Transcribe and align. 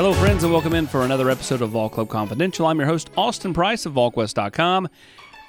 Hello, 0.00 0.14
friends, 0.14 0.44
and 0.44 0.50
welcome 0.50 0.72
in 0.72 0.86
for 0.86 1.02
another 1.02 1.28
episode 1.28 1.60
of 1.60 1.72
Vol 1.72 1.90
Club 1.90 2.08
Confidential. 2.08 2.64
I'm 2.64 2.78
your 2.78 2.88
host, 2.88 3.10
Austin 3.18 3.52
Price 3.52 3.84
of 3.84 3.92
VolQuest.com. 3.92 4.88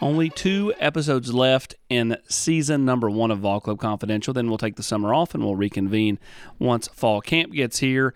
Only 0.01 0.29
two 0.29 0.73
episodes 0.77 1.33
left 1.33 1.75
in 1.87 2.17
season 2.27 2.83
number 2.83 3.09
one 3.09 3.31
of 3.31 3.39
Vol 3.39 3.61
Club 3.61 3.79
Confidential. 3.79 4.33
Then 4.33 4.49
we'll 4.49 4.57
take 4.57 4.75
the 4.75 4.83
summer 4.83 5.13
off 5.13 5.33
and 5.33 5.41
we'll 5.41 5.55
reconvene 5.55 6.19
once 6.59 6.89
fall 6.89 7.21
camp 7.21 7.53
gets 7.53 7.79
here. 7.79 8.13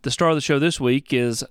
The 0.00 0.10
star 0.10 0.30
of 0.30 0.36
the 0.36 0.40
show 0.40 0.58
this 0.58 0.80
week 0.80 1.12
is 1.12 1.44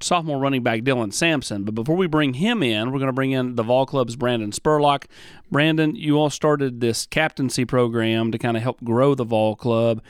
sophomore 0.00 0.38
running 0.38 0.62
back 0.62 0.80
Dylan 0.80 1.12
Sampson. 1.14 1.64
But 1.64 1.74
before 1.74 1.96
we 1.96 2.06
bring 2.06 2.34
him 2.34 2.62
in, 2.62 2.92
we're 2.92 2.98
going 2.98 3.06
to 3.06 3.14
bring 3.14 3.32
in 3.32 3.56
the 3.56 3.62
Vol 3.62 3.86
Club's 3.86 4.14
Brandon 4.14 4.50
Spurlock. 4.50 5.04
Brandon, 5.50 5.96
you 5.96 6.18
all 6.18 6.28
started 6.28 6.80
this 6.82 7.06
captaincy 7.06 7.64
program 7.64 8.30
to 8.32 8.38
kind 8.38 8.58
of 8.58 8.62
help 8.62 8.84
grow 8.84 9.14
the 9.14 9.24
Vol 9.24 9.56
Club, 9.56 10.02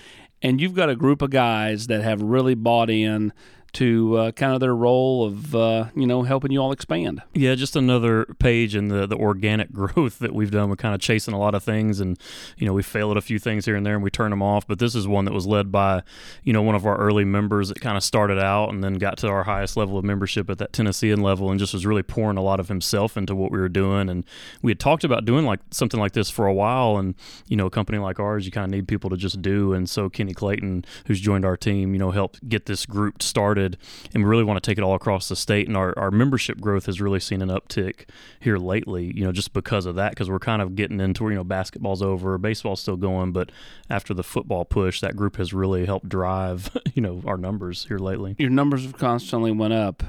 and 0.43 0.61
you've 0.61 0.75
got 0.75 0.91
a 0.91 0.97
group 0.97 1.23
of 1.23 1.31
guys 1.31 1.87
that 1.89 2.03
have 2.03 2.23
really 2.23 2.55
bought 2.55 2.91
in 2.91 3.33
to 3.73 4.17
uh, 4.17 4.33
kind 4.33 4.55
of 4.55 4.61
their 4.61 4.75
role 4.75 5.25
of 5.25 5.55
uh, 5.55 5.87
you 5.95 6.07
know 6.07 6.23
helping 6.23 6.51
you 6.51 6.61
all 6.61 6.73
expand. 6.73 7.23
Yeah, 7.35 7.55
just 7.55 7.77
another 7.77 8.25
page 8.39 8.75
in 8.75 8.89
the 8.89 9.07
the 9.07 9.17
organic 9.17 9.73
growth 9.73 10.19
that 10.21 10.35
we've 10.35 10.51
done. 10.51 10.69
We're 10.69 10.77
kind 10.77 10.95
of 10.95 11.01
chasing 11.01 11.35
a 11.35 11.39
lot 11.39 11.55
of 11.55 11.63
things, 11.63 12.01
and 12.01 12.19
you 12.57 12.67
know 12.67 12.73
we 12.73 12.83
fail 12.83 13.11
at 13.11 13.17
a 13.17 13.21
few 13.21 13.39
things 13.39 13.67
here 13.67 13.77
and 13.77 13.85
there, 13.85 13.95
and 13.95 14.03
we 14.03 14.11
turn 14.11 14.31
them 14.31 14.43
off. 14.43 14.67
But 14.67 14.79
this 14.79 14.95
is 14.95 15.07
one 15.07 15.25
that 15.27 15.35
was 15.35 15.47
led 15.47 15.71
by 15.71 16.03
you 16.45 16.53
know 16.53 16.63
one 16.63 16.75
of 16.75 16.87
our 16.87 16.97
early 16.97 17.25
members 17.25 17.69
that 17.69 17.81
kind 17.81 17.97
of 17.97 18.03
started 18.03 18.39
out 18.39 18.71
and 18.71 18.83
then 18.83 18.95
got 18.95 19.19
to 19.19 19.29
our 19.29 19.45
highest 19.45 19.77
level 19.77 19.99
of 19.99 20.05
membership 20.05 20.49
at 20.49 20.59
that 20.59 20.73
Tennessean 20.73 21.21
level, 21.21 21.51
and 21.51 21.61
just 21.61 21.75
was 21.75 21.85
really 21.85 22.03
pouring 22.03 22.39
a 22.39 22.43
lot 22.43 22.61
of 22.61 22.69
himself 22.69 23.17
into 23.17 23.35
what 23.35 23.51
we 23.51 23.59
were 23.59 23.69
doing. 23.69 24.09
And 24.09 24.25
we 24.63 24.71
had 24.71 24.81
talked 24.81 25.05
about 25.05 25.25
doing 25.25 25.45
like 25.45 25.61
something 25.71 26.01
like 26.01 26.13
this 26.13 26.31
for 26.31 26.47
a 26.47 26.55
while, 26.55 26.97
and 26.97 27.15
you 27.49 27.57
know 27.57 27.67
a 27.67 27.71
company 27.71 27.99
like 27.99 28.19
ours, 28.19 28.47
you 28.47 28.53
kind 28.53 28.65
of 28.65 28.71
need 28.71 28.89
people 28.89 29.11
to 29.11 29.17
just 29.17 29.43
do. 29.43 29.75
And 29.75 29.89
so 29.89 30.09
Kenny 30.09 30.33
Clayton, 30.33 30.85
who's 31.07 31.21
joined 31.21 31.45
our 31.45 31.57
team, 31.57 31.93
you 31.93 31.99
know 31.99 32.11
helped 32.11 32.49
get 32.49 32.65
this 32.65 32.87
group 32.87 33.23
started 33.23 33.58
and 33.59 33.77
we 34.15 34.25
really 34.25 34.45
want 34.45 34.63
to 34.63 34.71
take 34.71 34.79
it 34.79 34.85
all 34.85 34.95
across 34.95 35.29
the 35.29 35.37
state. 35.37 35.69
And 35.69 35.77
our, 35.77 35.99
our 35.99 36.11
membership 36.11 36.61
growth 36.61 36.87
has 36.87 37.01
really 37.01 37.21
seen 37.21 37.43
an 37.43 37.49
uptick 37.49 38.09
here 38.41 38.59
lately, 38.59 39.13
you 39.15 39.25
know, 39.25 39.33
just 39.33 39.53
because 39.53 39.87
of 39.87 39.95
that, 39.97 40.11
because 40.13 40.31
we're 40.31 40.39
kind 40.39 40.63
of 40.63 40.77
getting 40.77 41.01
into, 41.01 41.29
you 41.29 41.35
know, 41.35 41.45
basketball's 41.45 42.03
over, 42.03 42.39
baseball's 42.39 42.81
still 42.81 42.97
going, 42.97 43.33
but 43.33 43.51
after 43.91 44.15
the 44.15 44.23
football 44.23 44.65
push, 44.65 45.01
that 45.01 45.17
group 45.17 45.37
has 45.37 45.53
really 45.53 45.87
helped 45.87 46.09
drive, 46.09 46.71
you 46.95 47.03
know, 47.03 47.23
our 47.27 47.37
numbers 47.37 47.87
here 47.87 47.99
lately. 47.99 48.35
Your 48.39 48.51
numbers 48.51 48.85
have 48.85 48.97
constantly 48.97 49.53
went 49.53 49.75
up, 49.75 50.03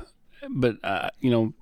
but, 0.50 0.78
uh, 0.84 1.10
you 1.20 1.32
know, 1.32 1.54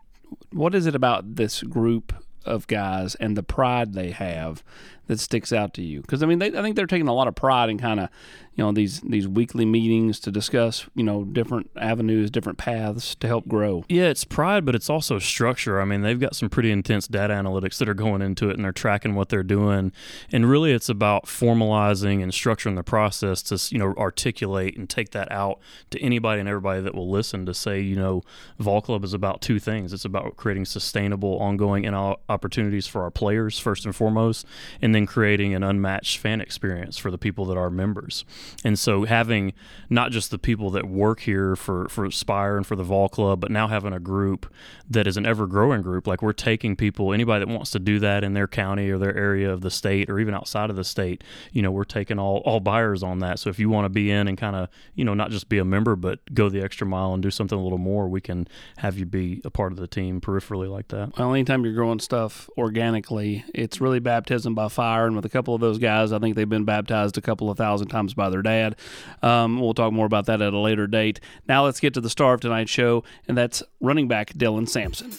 what 0.51 0.75
is 0.75 0.85
it 0.85 0.95
about 0.95 1.35
this 1.35 1.63
group 1.63 2.13
of 2.45 2.67
guys 2.67 3.15
and 3.15 3.35
the 3.35 3.43
pride 3.43 3.93
they 3.93 4.11
have 4.11 4.63
that 5.07 5.19
sticks 5.19 5.51
out 5.51 5.73
to 5.75 5.81
you? 5.81 6.01
Because 6.01 6.23
I 6.23 6.25
mean, 6.25 6.39
they, 6.39 6.47
I 6.47 6.61
think 6.61 6.75
they're 6.75 6.85
taking 6.85 7.07
a 7.07 7.13
lot 7.13 7.27
of 7.27 7.35
pride 7.35 7.69
in 7.69 7.77
kind 7.77 7.99
of 7.99 8.09
you 8.57 8.63
know 8.63 8.71
these 8.71 9.01
these 9.01 9.27
weekly 9.27 9.65
meetings 9.65 10.19
to 10.19 10.31
discuss 10.31 10.87
you 10.95 11.03
know 11.03 11.23
different 11.23 11.69
avenues, 11.77 12.31
different 12.31 12.57
paths 12.57 13.13
to 13.15 13.27
help 13.27 13.47
grow. 13.47 13.85
Yeah, 13.87 14.05
it's 14.05 14.23
pride, 14.23 14.65
but 14.65 14.73
it's 14.73 14.89
also 14.89 15.19
structure. 15.19 15.79
I 15.79 15.85
mean, 15.85 16.01
they've 16.01 16.19
got 16.19 16.35
some 16.35 16.49
pretty 16.49 16.71
intense 16.71 17.07
data 17.07 17.35
analytics 17.35 17.77
that 17.77 17.87
are 17.87 17.93
going 17.93 18.23
into 18.23 18.49
it, 18.49 18.55
and 18.55 18.65
they're 18.65 18.71
tracking 18.71 19.13
what 19.13 19.29
they're 19.29 19.43
doing. 19.43 19.91
And 20.31 20.49
really, 20.49 20.71
it's 20.73 20.89
about 20.89 21.25
formalizing 21.25 22.23
and 22.23 22.31
structuring 22.31 22.75
the 22.75 22.83
process 22.83 23.43
to 23.43 23.73
you 23.73 23.77
know 23.77 23.93
articulate 23.95 24.75
and 24.75 24.89
take 24.89 25.11
that 25.11 25.31
out 25.31 25.59
to 25.91 26.01
anybody 26.01 26.39
and 26.39 26.49
everybody 26.49 26.81
that 26.81 26.95
will 26.95 27.11
listen 27.11 27.45
to 27.45 27.53
say, 27.53 27.79
you 27.79 27.95
know, 27.95 28.23
Vol 28.57 28.81
Club 28.81 29.03
is 29.03 29.13
about 29.13 29.41
two 29.41 29.59
things. 29.59 29.93
It's 29.93 30.05
about 30.05 30.35
creating 30.35 30.65
sustainable, 30.65 31.37
ongoing 31.37 31.85
and 31.85 31.95
opportunities 31.95 32.87
for 32.87 33.03
our 33.03 33.11
players 33.11 33.59
first 33.59 33.85
and 33.85 33.95
foremost, 33.95 34.47
and 34.81 34.95
then 34.97 35.05
creating 35.05 35.53
an 35.53 35.63
unmatched 35.63 36.17
fan 36.17 36.41
experience 36.41 36.97
for 36.97 37.11
the 37.11 37.17
people 37.17 37.45
that 37.45 37.57
are 37.57 37.69
members. 37.69 38.25
And 38.63 38.77
so 38.77 39.05
having 39.05 39.53
not 39.89 40.11
just 40.11 40.31
the 40.31 40.39
people 40.39 40.71
that 40.71 40.87
work 40.87 41.21
here 41.21 41.55
for, 41.55 41.87
for 41.87 42.09
Spyre 42.09 42.57
and 42.57 42.65
for 42.65 42.75
the 42.75 42.83
Vol 42.83 43.07
Club, 43.07 43.39
but 43.39 43.51
now 43.51 43.67
having 43.67 43.93
a 43.93 43.99
group 43.99 44.51
that 44.89 45.05
is 45.05 45.15
an 45.15 45.25
ever 45.25 45.45
growing 45.45 45.83
group, 45.83 46.07
like 46.07 46.21
we're 46.21 46.33
taking 46.33 46.75
people, 46.75 47.13
anybody 47.13 47.45
that 47.45 47.51
wants 47.51 47.71
to 47.71 47.79
do 47.79 47.99
that 47.99 48.23
in 48.23 48.33
their 48.33 48.47
county 48.47 48.89
or 48.89 48.97
their 48.97 49.15
area 49.15 49.51
of 49.51 49.61
the 49.61 49.69
state 49.69 50.09
or 50.09 50.19
even 50.19 50.33
outside 50.33 50.69
of 50.69 50.75
the 50.75 50.83
state, 50.83 51.23
you 51.51 51.61
know, 51.61 51.71
we're 51.71 51.83
taking 51.83 52.17
all, 52.17 52.37
all 52.45 52.59
buyers 52.59 53.03
on 53.03 53.19
that. 53.19 53.39
So 53.39 53.49
if 53.49 53.59
you 53.59 53.69
want 53.69 53.85
to 53.85 53.89
be 53.89 54.09
in 54.09 54.27
and 54.27 54.37
kind 54.37 54.55
of, 54.55 54.69
you 54.95 55.05
know, 55.05 55.13
not 55.13 55.29
just 55.29 55.47
be 55.47 55.59
a 55.59 55.65
member, 55.65 55.95
but 55.95 56.19
go 56.33 56.49
the 56.49 56.61
extra 56.61 56.87
mile 56.87 57.13
and 57.13 57.21
do 57.21 57.29
something 57.29 57.57
a 57.57 57.61
little 57.61 57.77
more, 57.77 58.07
we 58.07 58.21
can 58.21 58.47
have 58.77 58.97
you 58.97 59.05
be 59.05 59.41
a 59.45 59.51
part 59.51 59.71
of 59.71 59.77
the 59.77 59.87
team 59.87 60.19
peripherally 60.19 60.69
like 60.69 60.87
that. 60.87 61.17
Well, 61.17 61.33
anytime 61.33 61.63
you're 61.63 61.73
growing 61.73 61.99
stuff 61.99 62.49
organically, 62.57 63.45
it's 63.53 63.79
really 63.79 63.99
baptism 63.99 64.55
by 64.55 64.69
fire. 64.69 64.86
And 64.87 65.15
with 65.15 65.25
a 65.25 65.29
couple 65.29 65.53
of 65.53 65.61
those 65.61 65.77
guys, 65.77 66.11
I 66.11 66.19
think 66.19 66.35
they've 66.35 66.47
been 66.47 66.65
baptized 66.65 67.17
a 67.17 67.21
couple 67.21 67.49
of 67.49 67.57
thousand 67.57 67.89
times 67.89 68.13
by 68.13 68.29
their 68.29 68.41
dad. 68.41 68.75
Um, 69.21 69.59
we'll 69.59 69.73
talk 69.73 69.91
more 69.93 70.05
about 70.05 70.25
that 70.27 70.41
at 70.41 70.53
a 70.53 70.59
later 70.59 70.87
date. 70.87 71.19
Now 71.47 71.65
let's 71.65 71.79
get 71.79 71.93
to 71.95 72.01
the 72.01 72.09
star 72.09 72.33
of 72.33 72.41
tonight's 72.41 72.71
show, 72.71 73.03
and 73.27 73.37
that's 73.37 73.61
running 73.81 74.07
back 74.07 74.33
Dylan 74.33 74.67
Sampson. 74.67 75.11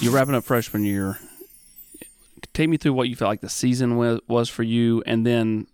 You're 0.00 0.12
wrapping 0.12 0.34
up 0.34 0.44
freshman 0.44 0.84
year. 0.84 1.18
Take 2.54 2.68
me 2.68 2.76
through 2.76 2.92
what 2.92 3.08
you 3.08 3.16
felt 3.16 3.28
like 3.28 3.40
the 3.40 3.48
season 3.48 3.96
was 3.96 4.48
for 4.48 4.62
you, 4.62 5.02
and 5.06 5.26
then 5.26 5.66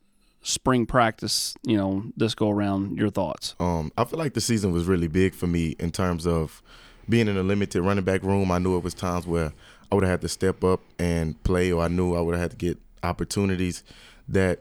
spring 0.44 0.84
practice, 0.84 1.54
you 1.64 1.76
know, 1.76 2.04
this 2.16 2.34
go 2.34 2.50
around, 2.50 2.96
your 2.96 3.10
thoughts? 3.10 3.56
Um, 3.58 3.90
I 3.98 4.04
feel 4.04 4.18
like 4.18 4.34
the 4.34 4.40
season 4.40 4.72
was 4.72 4.84
really 4.84 5.08
big 5.08 5.34
for 5.34 5.46
me 5.46 5.74
in 5.80 5.90
terms 5.90 6.26
of 6.26 6.62
being 7.08 7.28
in 7.28 7.36
a 7.36 7.42
limited 7.42 7.82
running 7.82 8.04
back 8.04 8.22
room. 8.22 8.52
I 8.52 8.58
knew 8.58 8.76
it 8.76 8.84
was 8.84 8.94
times 8.94 9.26
where 9.26 9.52
I 9.90 9.94
would 9.94 10.04
have 10.04 10.10
had 10.10 10.20
to 10.20 10.28
step 10.28 10.62
up 10.62 10.80
and 10.98 11.42
play, 11.42 11.72
or 11.72 11.82
I 11.82 11.88
knew 11.88 12.14
I 12.14 12.20
would 12.20 12.34
have 12.34 12.42
had 12.42 12.50
to 12.52 12.56
get 12.56 12.78
opportunities 13.02 13.82
that, 14.28 14.60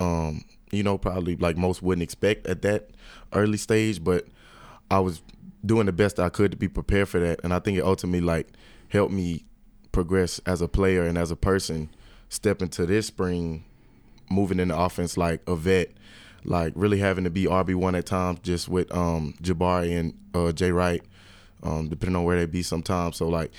um, 0.00 0.44
you 0.70 0.82
know, 0.82 0.98
probably 0.98 1.36
like 1.36 1.56
most 1.56 1.82
wouldn't 1.82 2.02
expect 2.02 2.46
at 2.46 2.62
that 2.62 2.90
early 3.34 3.58
stage. 3.58 4.02
But 4.02 4.26
I 4.90 4.98
was 5.00 5.22
doing 5.64 5.86
the 5.86 5.92
best 5.92 6.18
I 6.18 6.30
could 6.30 6.50
to 6.52 6.56
be 6.56 6.68
prepared 6.68 7.08
for 7.08 7.20
that, 7.20 7.40
and 7.44 7.52
I 7.52 7.58
think 7.58 7.76
it 7.76 7.84
ultimately 7.84 8.22
like 8.22 8.48
helped 8.88 9.12
me 9.12 9.44
progress 9.92 10.40
as 10.46 10.62
a 10.62 10.68
player 10.68 11.02
and 11.02 11.18
as 11.18 11.30
a 11.30 11.36
person. 11.36 11.90
Step 12.30 12.62
into 12.62 12.86
this 12.86 13.08
spring 13.08 13.64
moving 14.32 14.60
in 14.60 14.68
the 14.68 14.78
offense 14.78 15.16
like 15.16 15.42
a 15.46 15.56
vet, 15.56 15.90
like 16.44 16.72
really 16.76 16.98
having 16.98 17.24
to 17.24 17.30
be 17.30 17.44
RB 17.44 17.74
one 17.74 17.94
at 17.94 18.06
times, 18.06 18.40
just 18.42 18.68
with 18.68 18.92
um, 18.94 19.34
Jabari 19.42 19.98
and 19.98 20.14
uh, 20.34 20.52
Jay 20.52 20.72
Wright, 20.72 21.02
um, 21.62 21.88
depending 21.88 22.16
on 22.16 22.24
where 22.24 22.38
they 22.38 22.46
be 22.46 22.62
sometimes. 22.62 23.16
So 23.16 23.28
like 23.28 23.52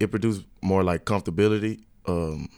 it 0.00 0.10
produced 0.10 0.44
more 0.62 0.82
like 0.82 1.04
comfortability. 1.04 1.82
Um, 2.06 2.48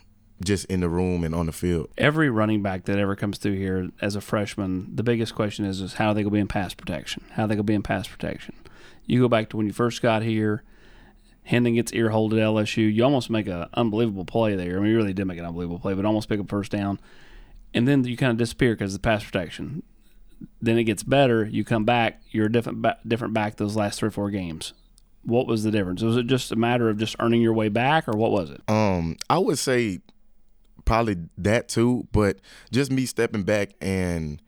just 0.42 0.66
in 0.66 0.80
the 0.80 0.88
room 0.88 1.24
and 1.24 1.34
on 1.34 1.46
the 1.46 1.52
field. 1.52 1.88
Every 1.98 2.30
running 2.30 2.62
back 2.62 2.84
that 2.84 2.98
ever 2.98 3.16
comes 3.16 3.38
through 3.38 3.56
here 3.56 3.88
as 4.00 4.14
a 4.14 4.20
freshman, 4.20 4.94
the 4.94 5.02
biggest 5.02 5.34
question 5.34 5.64
is, 5.64 5.80
is 5.80 5.94
how 5.94 6.12
they 6.12 6.22
to 6.22 6.30
be 6.30 6.38
in 6.38 6.46
pass 6.46 6.74
protection? 6.74 7.24
How 7.32 7.46
they 7.46 7.56
to 7.56 7.62
be 7.62 7.74
in 7.74 7.82
pass 7.82 8.06
protection? 8.06 8.54
You 9.06 9.20
go 9.20 9.28
back 9.28 9.50
to 9.50 9.56
when 9.56 9.66
you 9.66 9.72
first 9.72 10.02
got 10.02 10.22
here, 10.22 10.62
Hendon 11.44 11.74
gets 11.74 11.92
ear 11.92 12.10
hold 12.10 12.34
at 12.34 12.40
LSU. 12.40 12.92
You 12.92 13.04
almost 13.04 13.30
make 13.30 13.46
an 13.46 13.66
unbelievable 13.74 14.26
play 14.26 14.54
there. 14.54 14.76
I 14.76 14.80
mean, 14.80 14.90
you 14.90 14.96
really 14.96 15.14
did 15.14 15.24
make 15.24 15.38
an 15.38 15.46
unbelievable 15.46 15.78
play, 15.78 15.94
but 15.94 16.04
almost 16.04 16.28
pick 16.28 16.38
up 16.38 16.48
first 16.48 16.70
down 16.70 17.00
and 17.74 17.86
then 17.86 18.04
you 18.04 18.16
kind 18.16 18.32
of 18.32 18.38
disappear 18.38 18.74
because 18.74 18.94
of 18.94 19.02
the 19.02 19.06
pass 19.06 19.24
protection. 19.24 19.82
Then 20.60 20.78
it 20.78 20.84
gets 20.84 21.02
better. 21.02 21.44
You 21.44 21.64
come 21.64 21.84
back. 21.84 22.20
You're 22.30 22.46
a 22.46 22.52
different 22.52 22.86
different 23.06 23.34
back 23.34 23.56
those 23.56 23.76
last 23.76 23.98
three 23.98 24.08
or 24.08 24.12
four 24.12 24.30
games. 24.30 24.72
What 25.22 25.46
was 25.46 25.64
the 25.64 25.70
difference? 25.70 26.02
Was 26.02 26.16
it 26.16 26.26
just 26.26 26.52
a 26.52 26.56
matter 26.56 26.88
of 26.88 26.96
just 26.96 27.16
earning 27.18 27.42
your 27.42 27.52
way 27.52 27.68
back, 27.68 28.08
or 28.08 28.16
what 28.16 28.30
was 28.30 28.50
it? 28.50 28.62
Um, 28.68 29.16
I 29.28 29.38
would 29.38 29.58
say 29.58 30.00
probably 30.84 31.16
that 31.36 31.68
too, 31.68 32.06
but 32.12 32.38
just 32.70 32.90
me 32.90 33.04
stepping 33.04 33.42
back 33.42 33.70
and 33.80 34.40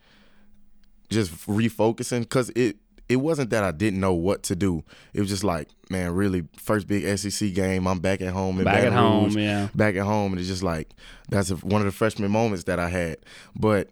just 1.11 1.32
refocusing 1.46 2.20
because 2.20 2.50
it 2.50 2.76
it 3.10 3.16
wasn't 3.16 3.50
that 3.50 3.64
I 3.64 3.72
didn't 3.72 3.98
know 3.98 4.14
what 4.14 4.44
to 4.44 4.56
do. 4.56 4.84
It 5.12 5.20
was 5.20 5.28
just 5.28 5.42
like, 5.42 5.68
man, 5.90 6.12
really 6.12 6.44
first 6.56 6.86
big 6.86 7.18
SEC 7.18 7.52
game. 7.52 7.88
I'm 7.88 7.98
back 7.98 8.20
at 8.20 8.32
home 8.32 8.58
in 8.58 8.64
back 8.64 8.76
Baton 8.76 8.92
at 8.92 8.98
home, 8.98 9.24
Rouge, 9.24 9.36
yeah, 9.36 9.68
back 9.74 9.96
at 9.96 10.04
home, 10.04 10.32
and 10.32 10.38
it's 10.38 10.48
just 10.48 10.62
like 10.62 10.90
that's 11.28 11.50
a, 11.50 11.56
one 11.56 11.80
of 11.80 11.86
the 11.86 11.92
freshman 11.92 12.30
moments 12.30 12.64
that 12.64 12.78
I 12.78 12.88
had. 12.88 13.18
But 13.56 13.88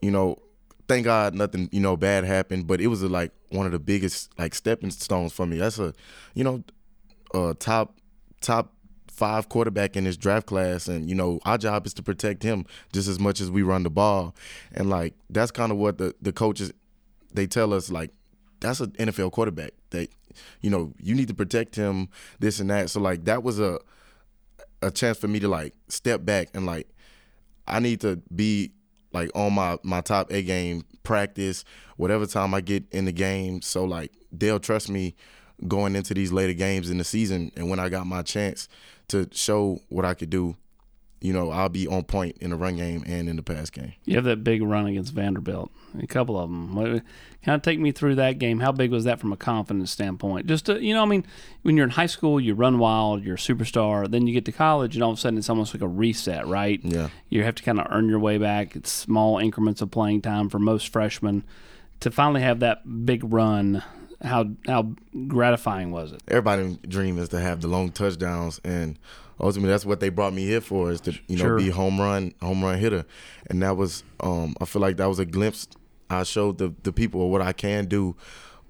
you 0.00 0.10
know, 0.10 0.38
thank 0.88 1.04
God 1.04 1.36
nothing 1.36 1.68
you 1.70 1.78
know 1.78 1.96
bad 1.96 2.24
happened. 2.24 2.66
But 2.66 2.80
it 2.80 2.88
was 2.88 3.00
a, 3.02 3.08
like 3.08 3.30
one 3.50 3.64
of 3.64 3.70
the 3.70 3.78
biggest 3.78 4.36
like 4.40 4.56
stepping 4.56 4.90
stones 4.90 5.32
for 5.32 5.46
me. 5.46 5.58
That's 5.58 5.78
a 5.78 5.94
you 6.34 6.42
know, 6.42 6.64
a 7.32 7.54
top 7.54 7.94
top 8.40 8.72
five 9.06 9.48
quarterback 9.48 9.96
in 9.96 10.02
this 10.02 10.16
draft 10.16 10.46
class 10.46 10.88
and 10.88 11.08
you 11.08 11.14
know 11.14 11.38
our 11.44 11.58
job 11.58 11.86
is 11.86 11.94
to 11.94 12.02
protect 12.02 12.42
him 12.42 12.64
just 12.92 13.06
as 13.06 13.20
much 13.20 13.42
as 13.42 13.50
we 13.50 13.62
run 13.62 13.82
the 13.82 13.90
ball 13.90 14.34
and 14.72 14.88
like 14.88 15.12
that's 15.28 15.50
kind 15.50 15.70
of 15.70 15.76
what 15.76 15.98
the 15.98 16.14
the 16.22 16.32
coaches 16.32 16.72
they 17.34 17.46
tell 17.46 17.74
us 17.74 17.90
like 17.90 18.10
that's 18.62 18.80
an 18.80 18.92
NFL 18.92 19.32
quarterback 19.32 19.72
that 19.90 20.08
you 20.60 20.70
know 20.70 20.92
you 21.00 21.14
need 21.14 21.28
to 21.28 21.34
protect 21.34 21.76
him 21.76 22.08
this 22.40 22.60
and 22.60 22.70
that 22.70 22.90
so 22.90 23.00
like 23.00 23.24
that 23.24 23.42
was 23.42 23.60
a 23.60 23.78
a 24.80 24.90
chance 24.90 25.18
for 25.18 25.28
me 25.28 25.38
to 25.38 25.48
like 25.48 25.74
step 25.88 26.24
back 26.24 26.48
and 26.54 26.66
like 26.66 26.88
I 27.66 27.78
need 27.78 28.00
to 28.00 28.22
be 28.34 28.72
like 29.12 29.30
on 29.34 29.52
my 29.52 29.78
my 29.82 30.00
top 30.00 30.32
A 30.32 30.42
game 30.42 30.84
practice 31.02 31.64
whatever 31.96 32.26
time 32.26 32.54
I 32.54 32.60
get 32.60 32.84
in 32.92 33.04
the 33.04 33.12
game 33.12 33.60
so 33.60 33.84
like 33.84 34.12
they'll 34.32 34.60
trust 34.60 34.88
me 34.88 35.14
going 35.68 35.96
into 35.96 36.14
these 36.14 36.32
later 36.32 36.52
games 36.52 36.90
in 36.90 36.98
the 36.98 37.04
season. 37.04 37.52
And 37.56 37.68
when 37.68 37.78
I 37.78 37.88
got 37.88 38.06
my 38.06 38.22
chance 38.22 38.68
to 39.08 39.28
show 39.32 39.80
what 39.88 40.04
I 40.04 40.14
could 40.14 40.30
do, 40.30 40.56
you 41.22 41.32
know, 41.32 41.50
I'll 41.50 41.68
be 41.68 41.86
on 41.86 42.02
point 42.02 42.36
in 42.40 42.50
the 42.50 42.56
run 42.56 42.76
game 42.76 43.04
and 43.06 43.28
in 43.28 43.36
the 43.36 43.42
pass 43.42 43.70
game. 43.70 43.92
You 44.04 44.16
have 44.16 44.24
that 44.24 44.42
big 44.42 44.60
run 44.62 44.86
against 44.86 45.14
Vanderbilt, 45.14 45.70
a 45.98 46.06
couple 46.06 46.38
of 46.38 46.50
them. 46.50 47.02
Kind 47.44 47.56
of 47.56 47.62
take 47.62 47.78
me 47.78 47.92
through 47.92 48.16
that 48.16 48.38
game. 48.38 48.58
How 48.60 48.72
big 48.72 48.90
was 48.90 49.04
that 49.04 49.20
from 49.20 49.32
a 49.32 49.36
confidence 49.36 49.90
standpoint? 49.92 50.46
Just 50.46 50.66
to, 50.66 50.82
you 50.82 50.92
know, 50.94 51.02
I 51.02 51.06
mean, 51.06 51.24
when 51.62 51.76
you're 51.76 51.84
in 51.84 51.90
high 51.90 52.06
school, 52.06 52.40
you 52.40 52.54
run 52.54 52.78
wild, 52.78 53.22
you're 53.22 53.36
a 53.36 53.38
superstar. 53.38 54.10
Then 54.10 54.26
you 54.26 54.34
get 54.34 54.44
to 54.46 54.52
college, 54.52 54.96
and 54.96 55.02
all 55.04 55.12
of 55.12 55.18
a 55.18 55.20
sudden 55.20 55.38
it's 55.38 55.48
almost 55.48 55.74
like 55.74 55.82
a 55.82 55.88
reset, 55.88 56.46
right? 56.46 56.80
Yeah. 56.82 57.08
You 57.28 57.44
have 57.44 57.54
to 57.54 57.62
kind 57.62 57.80
of 57.80 57.86
earn 57.90 58.08
your 58.08 58.18
way 58.18 58.38
back. 58.38 58.74
It's 58.74 58.90
small 58.90 59.38
increments 59.38 59.80
of 59.80 59.90
playing 59.92 60.22
time 60.22 60.48
for 60.48 60.58
most 60.58 60.88
freshmen. 60.88 61.44
To 62.00 62.10
finally 62.10 62.40
have 62.40 62.58
that 62.60 63.06
big 63.06 63.22
run, 63.32 63.84
how 64.20 64.50
how 64.66 64.94
gratifying 65.28 65.92
was 65.92 66.10
it? 66.10 66.20
Everybody's 66.26 66.78
dream 66.78 67.16
is 67.18 67.28
to 67.28 67.38
have 67.38 67.60
the 67.60 67.68
long 67.68 67.92
touchdowns 67.92 68.60
and 68.64 68.98
ultimately 69.42 69.70
that's 69.70 69.84
what 69.84 70.00
they 70.00 70.08
brought 70.08 70.32
me 70.32 70.44
here 70.44 70.60
for 70.60 70.90
is 70.90 71.00
to 71.00 71.12
you 71.26 71.36
know 71.36 71.44
Sure. 71.44 71.58
be 71.58 71.68
home 71.70 72.00
run 72.00 72.32
home 72.40 72.62
run 72.64 72.78
hitter 72.78 73.04
and 73.50 73.62
that 73.62 73.76
was 73.76 74.04
um 74.20 74.54
i 74.60 74.64
feel 74.64 74.80
like 74.82 74.96
that 74.98 75.06
was 75.08 75.18
a 75.18 75.24
glimpse 75.26 75.66
i 76.10 76.22
showed 76.22 76.58
the 76.58 76.72
the 76.84 76.92
people 76.92 77.24
of 77.24 77.30
what 77.30 77.42
i 77.42 77.52
can 77.52 77.86
do 77.86 78.14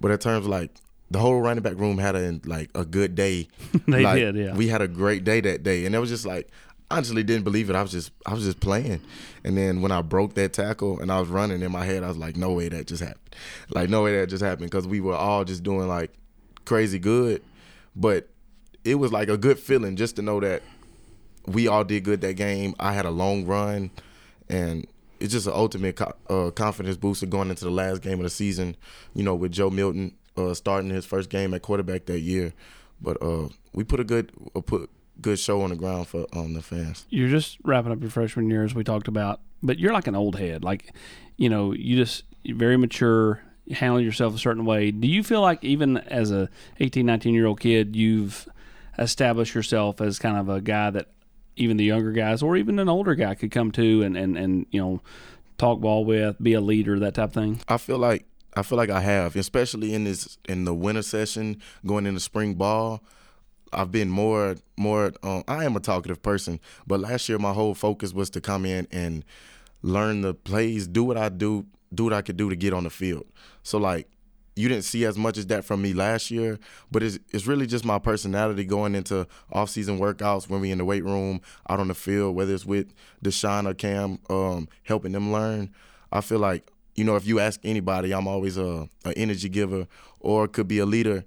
but 0.01 0.11
in 0.11 0.17
terms 0.17 0.45
of 0.45 0.49
like 0.51 0.71
the 1.11 1.19
whole 1.19 1.39
running 1.41 1.61
back 1.61 1.77
room 1.77 1.97
had 1.99 2.15
a 2.15 2.39
like 2.45 2.69
a 2.75 2.83
good 2.85 3.13
day 3.15 3.47
They 3.87 4.03
Like, 4.03 4.15
did, 4.17 4.35
yeah. 4.35 4.55
we 4.55 4.67
had 4.67 4.81
a 4.81 4.87
great 4.87 5.23
day 5.23 5.41
that 5.41 5.61
day 5.63 5.85
and 5.85 5.93
it 5.93 5.99
was 5.99 6.09
just 6.09 6.25
like 6.25 6.49
I 6.91 6.97
honestly 6.97 7.23
didn't 7.23 7.43
believe 7.43 7.69
it. 7.71 7.75
I 7.75 7.81
was 7.81 7.91
just 7.91 8.11
I 8.25 8.33
was 8.35 8.43
just 8.43 8.59
playing. 8.59 9.01
And 9.43 9.57
then 9.57 9.81
when 9.81 9.91
I 9.91 10.03
broke 10.03 10.35
that 10.35 10.53
tackle 10.53 10.99
and 10.99 11.11
I 11.11 11.19
was 11.19 11.27
running 11.29 11.61
in 11.63 11.71
my 11.71 11.83
head, 11.85 12.03
I 12.03 12.07
was 12.07 12.17
like, 12.17 12.35
no 12.37 12.51
way 12.51 12.69
that 12.69 12.85
just 12.85 13.01
happened. 13.01 13.35
Like 13.69 13.89
no 13.89 14.03
way 14.03 14.19
that 14.19 14.27
just 14.29 14.43
happened 14.43 14.69
because 14.69 14.85
we 14.85 14.99
were 15.01 15.15
all 15.15 15.43
just 15.43 15.63
doing 15.63 15.87
like 15.87 16.11
crazy 16.65 16.99
good. 16.99 17.41
But 17.95 18.29
it 18.83 18.95
was 18.95 19.11
like 19.11 19.29
a 19.29 19.37
good 19.37 19.59
feeling 19.59 19.95
just 19.95 20.15
to 20.17 20.21
know 20.21 20.39
that 20.39 20.61
we 21.45 21.67
all 21.67 21.83
did 21.83 22.03
good 22.03 22.21
that 22.21 22.35
game. 22.35 22.75
I 22.79 22.93
had 22.93 23.05
a 23.05 23.11
long 23.11 23.45
run, 23.45 23.91
and 24.49 24.87
it's 25.19 25.33
just 25.33 25.47
an 25.47 25.53
ultimate 25.53 25.99
uh, 26.01 26.51
confidence 26.51 26.97
booster 26.97 27.25
going 27.25 27.49
into 27.49 27.65
the 27.65 27.71
last 27.71 28.01
game 28.01 28.19
of 28.19 28.23
the 28.23 28.29
season. 28.29 28.75
You 29.13 29.23
know, 29.23 29.35
with 29.35 29.51
Joe 29.51 29.69
Milton 29.69 30.15
uh, 30.37 30.53
starting 30.53 30.89
his 30.89 31.05
first 31.05 31.29
game 31.29 31.53
at 31.53 31.61
quarterback 31.61 32.05
that 32.05 32.19
year, 32.19 32.53
but 33.01 33.21
uh, 33.21 33.49
we 33.73 33.83
put 33.83 33.99
a 33.99 34.03
good 34.03 34.31
uh, 34.55 34.61
put 34.61 34.89
good 35.21 35.39
show 35.39 35.61
on 35.61 35.69
the 35.69 35.75
ground 35.75 36.07
for 36.07 36.25
um, 36.33 36.53
the 36.53 36.61
fans. 36.61 37.05
You're 37.09 37.29
just 37.29 37.57
wrapping 37.63 37.91
up 37.91 38.01
your 38.01 38.09
freshman 38.09 38.49
year, 38.49 38.63
as 38.63 38.73
we 38.73 38.83
talked 38.83 39.07
about, 39.07 39.41
but 39.61 39.79
you're 39.79 39.93
like 39.93 40.07
an 40.07 40.15
old 40.15 40.37
head. 40.37 40.63
Like, 40.63 40.93
you 41.37 41.49
know, 41.49 41.73
you 41.73 41.95
just 41.95 42.23
very 42.45 42.77
mature. 42.77 43.41
You 43.65 43.75
handle 43.75 44.01
yourself 44.01 44.35
a 44.35 44.37
certain 44.37 44.65
way. 44.65 44.91
Do 44.91 45.07
you 45.07 45.23
feel 45.23 45.39
like 45.39 45.63
even 45.63 45.97
as 45.97 46.31
a 46.31 46.49
18, 46.81 47.05
19 47.05 47.33
year 47.33 47.45
old 47.45 47.61
kid, 47.61 47.95
you've 47.95 48.47
established 48.97 49.55
yourself 49.55 50.01
as 50.01 50.19
kind 50.19 50.37
of 50.37 50.49
a 50.49 50.61
guy 50.61 50.89
that 50.91 51.07
even 51.55 51.77
the 51.77 51.83
younger 51.83 52.11
guys 52.11 52.41
or 52.41 52.57
even 52.57 52.79
an 52.79 52.89
older 52.89 53.15
guy 53.15 53.35
could 53.35 53.51
come 53.51 53.71
to 53.71 54.01
and, 54.03 54.17
and, 54.17 54.37
and 54.37 54.65
you 54.71 54.81
know 54.81 55.01
talk 55.57 55.79
ball 55.79 56.05
with, 56.05 56.41
be 56.41 56.53
a 56.53 56.61
leader, 56.61 56.99
that 56.99 57.13
type 57.15 57.29
of 57.29 57.33
thing? 57.33 57.61
I 57.67 57.77
feel 57.77 57.97
like 57.97 58.25
I 58.55 58.63
feel 58.63 58.77
like 58.77 58.89
I 58.89 59.01
have, 59.01 59.35
especially 59.35 59.93
in 59.93 60.03
this 60.03 60.37
in 60.45 60.65
the 60.65 60.73
winter 60.73 61.01
session, 61.01 61.61
going 61.85 62.05
into 62.05 62.19
spring 62.19 62.55
ball. 62.55 63.03
I've 63.71 63.91
been 63.91 64.09
more 64.09 64.55
more. 64.77 65.13
Um, 65.23 65.43
I 65.47 65.65
am 65.65 65.75
a 65.75 65.79
talkative 65.79 66.21
person, 66.21 66.59
but 66.85 66.99
last 66.99 67.27
year 67.27 67.39
my 67.39 67.53
whole 67.53 67.73
focus 67.73 68.13
was 68.13 68.29
to 68.31 68.41
come 68.41 68.65
in 68.65 68.87
and 68.91 69.25
learn 69.81 70.21
the 70.21 70.33
plays, 70.33 70.87
do 70.87 71.03
what 71.03 71.17
I 71.17 71.29
do, 71.29 71.65
do 71.93 72.05
what 72.05 72.13
I 72.13 72.21
could 72.21 72.37
do 72.37 72.49
to 72.49 72.55
get 72.55 72.73
on 72.73 72.83
the 72.83 72.89
field. 72.89 73.25
So 73.63 73.77
like, 73.77 74.07
you 74.55 74.69
didn't 74.69 74.83
see 74.83 75.05
as 75.05 75.17
much 75.17 75.37
as 75.37 75.47
that 75.47 75.65
from 75.65 75.81
me 75.81 75.93
last 75.93 76.29
year, 76.29 76.59
but 76.91 77.01
it's 77.03 77.19
it's 77.31 77.47
really 77.47 77.65
just 77.65 77.85
my 77.85 77.99
personality 77.99 78.65
going 78.65 78.95
into 78.95 79.27
off 79.51 79.69
season 79.69 79.99
workouts 79.99 80.47
when 80.49 80.61
we 80.61 80.71
in 80.71 80.77
the 80.77 80.85
weight 80.85 81.03
room, 81.03 81.41
out 81.69 81.79
on 81.79 81.87
the 81.87 81.95
field, 81.95 82.35
whether 82.35 82.53
it's 82.53 82.65
with 82.65 82.93
Deshaun 83.23 83.67
or 83.67 83.73
Cam, 83.73 84.19
um, 84.29 84.67
helping 84.83 85.11
them 85.11 85.31
learn. 85.31 85.71
I 86.11 86.21
feel 86.21 86.39
like 86.39 86.69
you 86.95 87.03
know 87.03 87.15
if 87.15 87.25
you 87.25 87.39
ask 87.39 87.59
anybody, 87.63 88.13
I'm 88.13 88.27
always 88.27 88.57
a, 88.57 88.87
a 89.05 89.13
energy 89.17 89.49
giver 89.49 89.87
or 90.19 90.47
could 90.47 90.67
be 90.67 90.79
a 90.79 90.85
leader. 90.85 91.25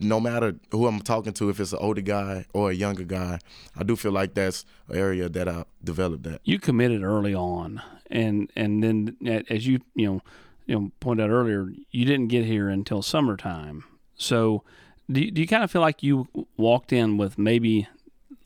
No 0.00 0.18
matter 0.18 0.54
who 0.70 0.86
I'm 0.86 1.00
talking 1.00 1.34
to, 1.34 1.50
if 1.50 1.60
it's 1.60 1.74
an 1.74 1.78
older 1.78 2.00
guy 2.00 2.46
or 2.54 2.70
a 2.70 2.74
younger 2.74 3.04
guy, 3.04 3.38
I 3.76 3.84
do 3.84 3.96
feel 3.96 4.12
like 4.12 4.32
that's 4.32 4.64
an 4.88 4.96
area 4.96 5.28
that 5.28 5.46
I 5.46 5.66
developed 5.84 6.22
that. 6.22 6.40
you 6.44 6.58
committed 6.58 7.02
early 7.04 7.34
on, 7.34 7.82
and 8.10 8.50
and 8.56 8.82
then 8.82 9.44
as 9.50 9.66
you 9.66 9.80
you 9.94 10.06
know 10.06 10.22
you 10.66 10.74
know 10.74 10.92
pointed 11.00 11.24
out 11.24 11.30
earlier, 11.30 11.68
you 11.90 12.04
didn't 12.04 12.28
get 12.28 12.44
here 12.44 12.68
until 12.68 13.02
summertime. 13.02 13.84
So 14.16 14.62
do 15.10 15.20
you, 15.20 15.30
do 15.30 15.40
you 15.40 15.46
kind 15.46 15.64
of 15.64 15.70
feel 15.70 15.82
like 15.82 16.02
you 16.02 16.28
walked 16.56 16.92
in 16.92 17.16
with 17.16 17.36
maybe 17.38 17.88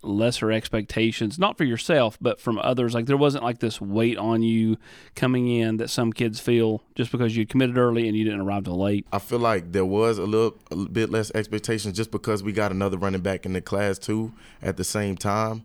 lesser 0.03 0.50
expectations, 0.53 1.38
not 1.38 1.56
for 1.56 1.65
yourself, 1.65 2.19
but 2.20 2.41
from 2.41 2.59
others? 2.59 2.94
Like 2.94 3.06
there 3.06 3.17
wasn't 3.17 3.44
like 3.44 3.59
this 3.61 3.81
weight 3.81 4.19
on 4.19 4.43
you 4.43 4.76
coming 5.15 5.49
in 5.49 5.76
that 5.76 5.91
some 5.91 6.12
kids 6.12 6.41
feel 6.41 6.82
just 6.94 7.12
because 7.12 7.37
you 7.37 7.47
committed 7.47 7.79
early 7.79 8.09
and 8.09 8.17
you 8.17 8.25
didn't 8.25 8.41
arrive 8.41 8.65
till 8.65 8.79
late. 8.79 9.06
I 9.12 9.19
feel 9.19 9.38
like 9.38 9.73
there 9.73 9.85
was 9.85 10.19
a 10.19 10.25
little 10.25 10.56
a 10.70 10.76
bit 10.76 11.11
less 11.11 11.31
expectations 11.35 11.97
just 11.97 12.11
because 12.11 12.43
we 12.43 12.53
got 12.53 12.73
another 12.73 12.97
running 12.97 13.20
back 13.20 13.47
in 13.47 13.53
the 13.53 13.61
class 13.61 13.99
too 13.99 14.32
at 14.62 14.76
the 14.76 14.85
same 14.85 15.17
time. 15.17 15.65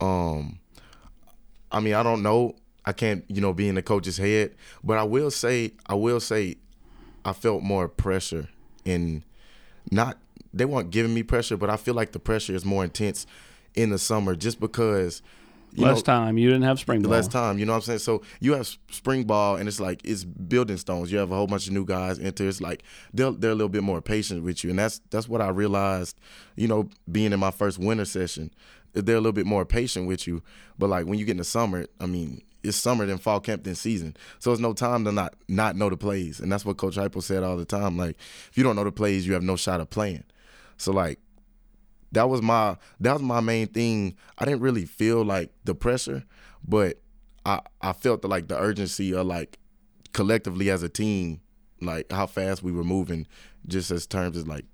Um 0.00 0.58
I 1.70 1.80
mean, 1.80 1.94
I 1.94 2.04
don't 2.04 2.22
know. 2.22 2.54
I 2.86 2.92
can't, 2.92 3.24
you 3.28 3.40
know, 3.40 3.52
be 3.52 3.68
in 3.68 3.74
the 3.74 3.82
coach's 3.82 4.18
head, 4.18 4.54
but 4.82 4.98
I 4.98 5.04
will 5.04 5.30
say 5.30 5.72
I 5.86 5.94
will 5.94 6.20
say 6.20 6.56
I 7.24 7.32
felt 7.32 7.62
more 7.62 7.88
pressure 7.88 8.48
in 8.84 9.24
not 9.90 10.18
they 10.52 10.64
weren't 10.64 10.90
giving 10.90 11.14
me 11.14 11.22
pressure, 11.22 11.56
but 11.56 11.70
I 11.70 11.76
feel 11.76 11.94
like 11.94 12.12
the 12.12 12.18
pressure 12.18 12.54
is 12.54 12.64
more 12.64 12.84
intense 12.84 13.26
in 13.74 13.90
the 13.90 13.98
summer 13.98 14.34
just 14.36 14.60
because 14.60 15.20
Less 15.76 15.98
know, 15.98 16.02
time. 16.02 16.38
You 16.38 16.48
didn't 16.48 16.62
have 16.62 16.78
spring 16.78 17.02
ball. 17.02 17.10
less 17.10 17.26
time. 17.26 17.58
You 17.58 17.66
know 17.66 17.72
what 17.72 17.78
I'm 17.78 17.82
saying? 17.82 17.98
So 18.00 18.22
you 18.40 18.54
have 18.54 18.66
spring 18.90 19.24
ball, 19.24 19.56
and 19.56 19.68
it's 19.68 19.80
like 19.80 20.00
it's 20.04 20.24
building 20.24 20.76
stones. 20.76 21.10
You 21.10 21.18
have 21.18 21.32
a 21.32 21.34
whole 21.34 21.46
bunch 21.46 21.66
of 21.66 21.72
new 21.72 21.84
guys 21.84 22.18
enter. 22.18 22.48
It's 22.48 22.60
like 22.60 22.82
they're 23.12 23.32
they're 23.32 23.50
a 23.50 23.54
little 23.54 23.68
bit 23.68 23.82
more 23.82 24.00
patient 24.00 24.44
with 24.44 24.62
you, 24.62 24.70
and 24.70 24.78
that's 24.78 25.00
that's 25.10 25.28
what 25.28 25.40
I 25.40 25.48
realized. 25.48 26.18
You 26.56 26.68
know, 26.68 26.88
being 27.10 27.32
in 27.32 27.40
my 27.40 27.50
first 27.50 27.78
winter 27.78 28.04
session, 28.04 28.52
they're 28.92 29.16
a 29.16 29.20
little 29.20 29.32
bit 29.32 29.46
more 29.46 29.64
patient 29.64 30.06
with 30.06 30.26
you. 30.26 30.42
But 30.78 30.90
like 30.90 31.06
when 31.06 31.18
you 31.18 31.24
get 31.24 31.32
in 31.32 31.38
the 31.38 31.44
summer, 31.44 31.86
I 32.00 32.06
mean, 32.06 32.42
it's 32.62 32.76
summer 32.76 33.04
then 33.04 33.18
fall 33.18 33.40
camp 33.40 33.64
then 33.64 33.74
season, 33.74 34.16
so 34.38 34.52
it's 34.52 34.60
no 34.60 34.72
time 34.72 35.04
to 35.04 35.12
not 35.12 35.34
not 35.48 35.76
know 35.76 35.90
the 35.90 35.96
plays, 35.96 36.40
and 36.40 36.52
that's 36.52 36.64
what 36.64 36.76
Coach 36.76 36.96
Heupel 36.96 37.22
said 37.22 37.42
all 37.42 37.56
the 37.56 37.64
time. 37.64 37.96
Like 37.96 38.16
if 38.48 38.52
you 38.56 38.62
don't 38.62 38.76
know 38.76 38.84
the 38.84 38.92
plays, 38.92 39.26
you 39.26 39.34
have 39.34 39.42
no 39.42 39.56
shot 39.56 39.80
of 39.80 39.90
playing. 39.90 40.24
So 40.76 40.92
like 40.92 41.18
that 42.14 42.28
was 42.28 42.42
my 42.42 42.76
that 43.00 43.12
was 43.12 43.22
my 43.22 43.40
main 43.40 43.66
thing. 43.68 44.16
I 44.38 44.44
didn't 44.44 44.60
really 44.60 44.86
feel 44.86 45.24
like 45.24 45.50
the 45.64 45.74
pressure, 45.74 46.24
but 46.66 47.00
I 47.44 47.60
I 47.80 47.92
felt 47.92 48.22
the, 48.22 48.28
like 48.28 48.48
the 48.48 48.58
urgency 48.58 49.14
of 49.14 49.26
like 49.26 49.58
collectively 50.12 50.70
as 50.70 50.82
a 50.82 50.88
team, 50.88 51.40
like 51.80 52.10
how 52.10 52.26
fast 52.26 52.62
we 52.62 52.72
were 52.72 52.84
moving, 52.84 53.26
just 53.66 53.90
as 53.90 54.06
terms 54.06 54.36
of 54.36 54.48
like 54.48 54.64